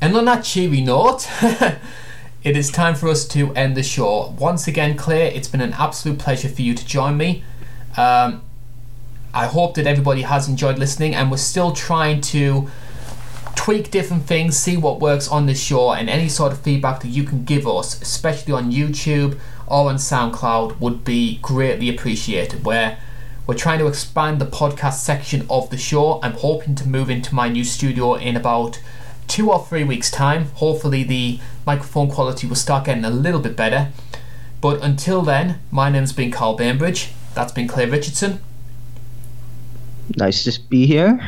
[0.00, 1.26] And on that cheery note,
[2.44, 4.34] it is time for us to end the show.
[4.38, 7.44] Once again, Claire, it's been an absolute pleasure for you to join me.
[7.96, 8.42] Um,
[9.32, 12.68] I hope that everybody has enjoyed listening, and we're still trying to
[13.56, 17.08] tweak different things, see what works on the show, and any sort of feedback that
[17.08, 22.64] you can give us, especially on YouTube or on SoundCloud, would be greatly appreciated.
[22.64, 22.98] Where
[23.46, 26.18] we're trying to expand the podcast section of the show.
[26.22, 28.80] I'm hoping to move into my new studio in about
[29.28, 30.46] two or three weeks' time.
[30.54, 33.90] Hopefully, the microphone quality will start getting a little bit better.
[34.62, 37.12] But until then, my name's been Carl Bainbridge.
[37.34, 38.40] That's been Claire Richardson.
[40.16, 41.20] Nice to be here.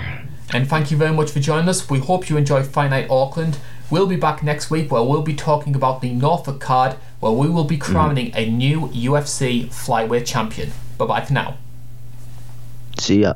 [0.55, 1.91] And thank you very much for joining us.
[1.91, 3.59] We hope you enjoy Fight Night Auckland.
[3.91, 7.49] We'll be back next week where we'll be talking about the Norfolk card where we
[7.49, 7.83] will be mm.
[7.83, 10.73] crowning a new UFC flyweight champion.
[10.99, 11.57] Bye bye for now.
[12.99, 13.35] See ya.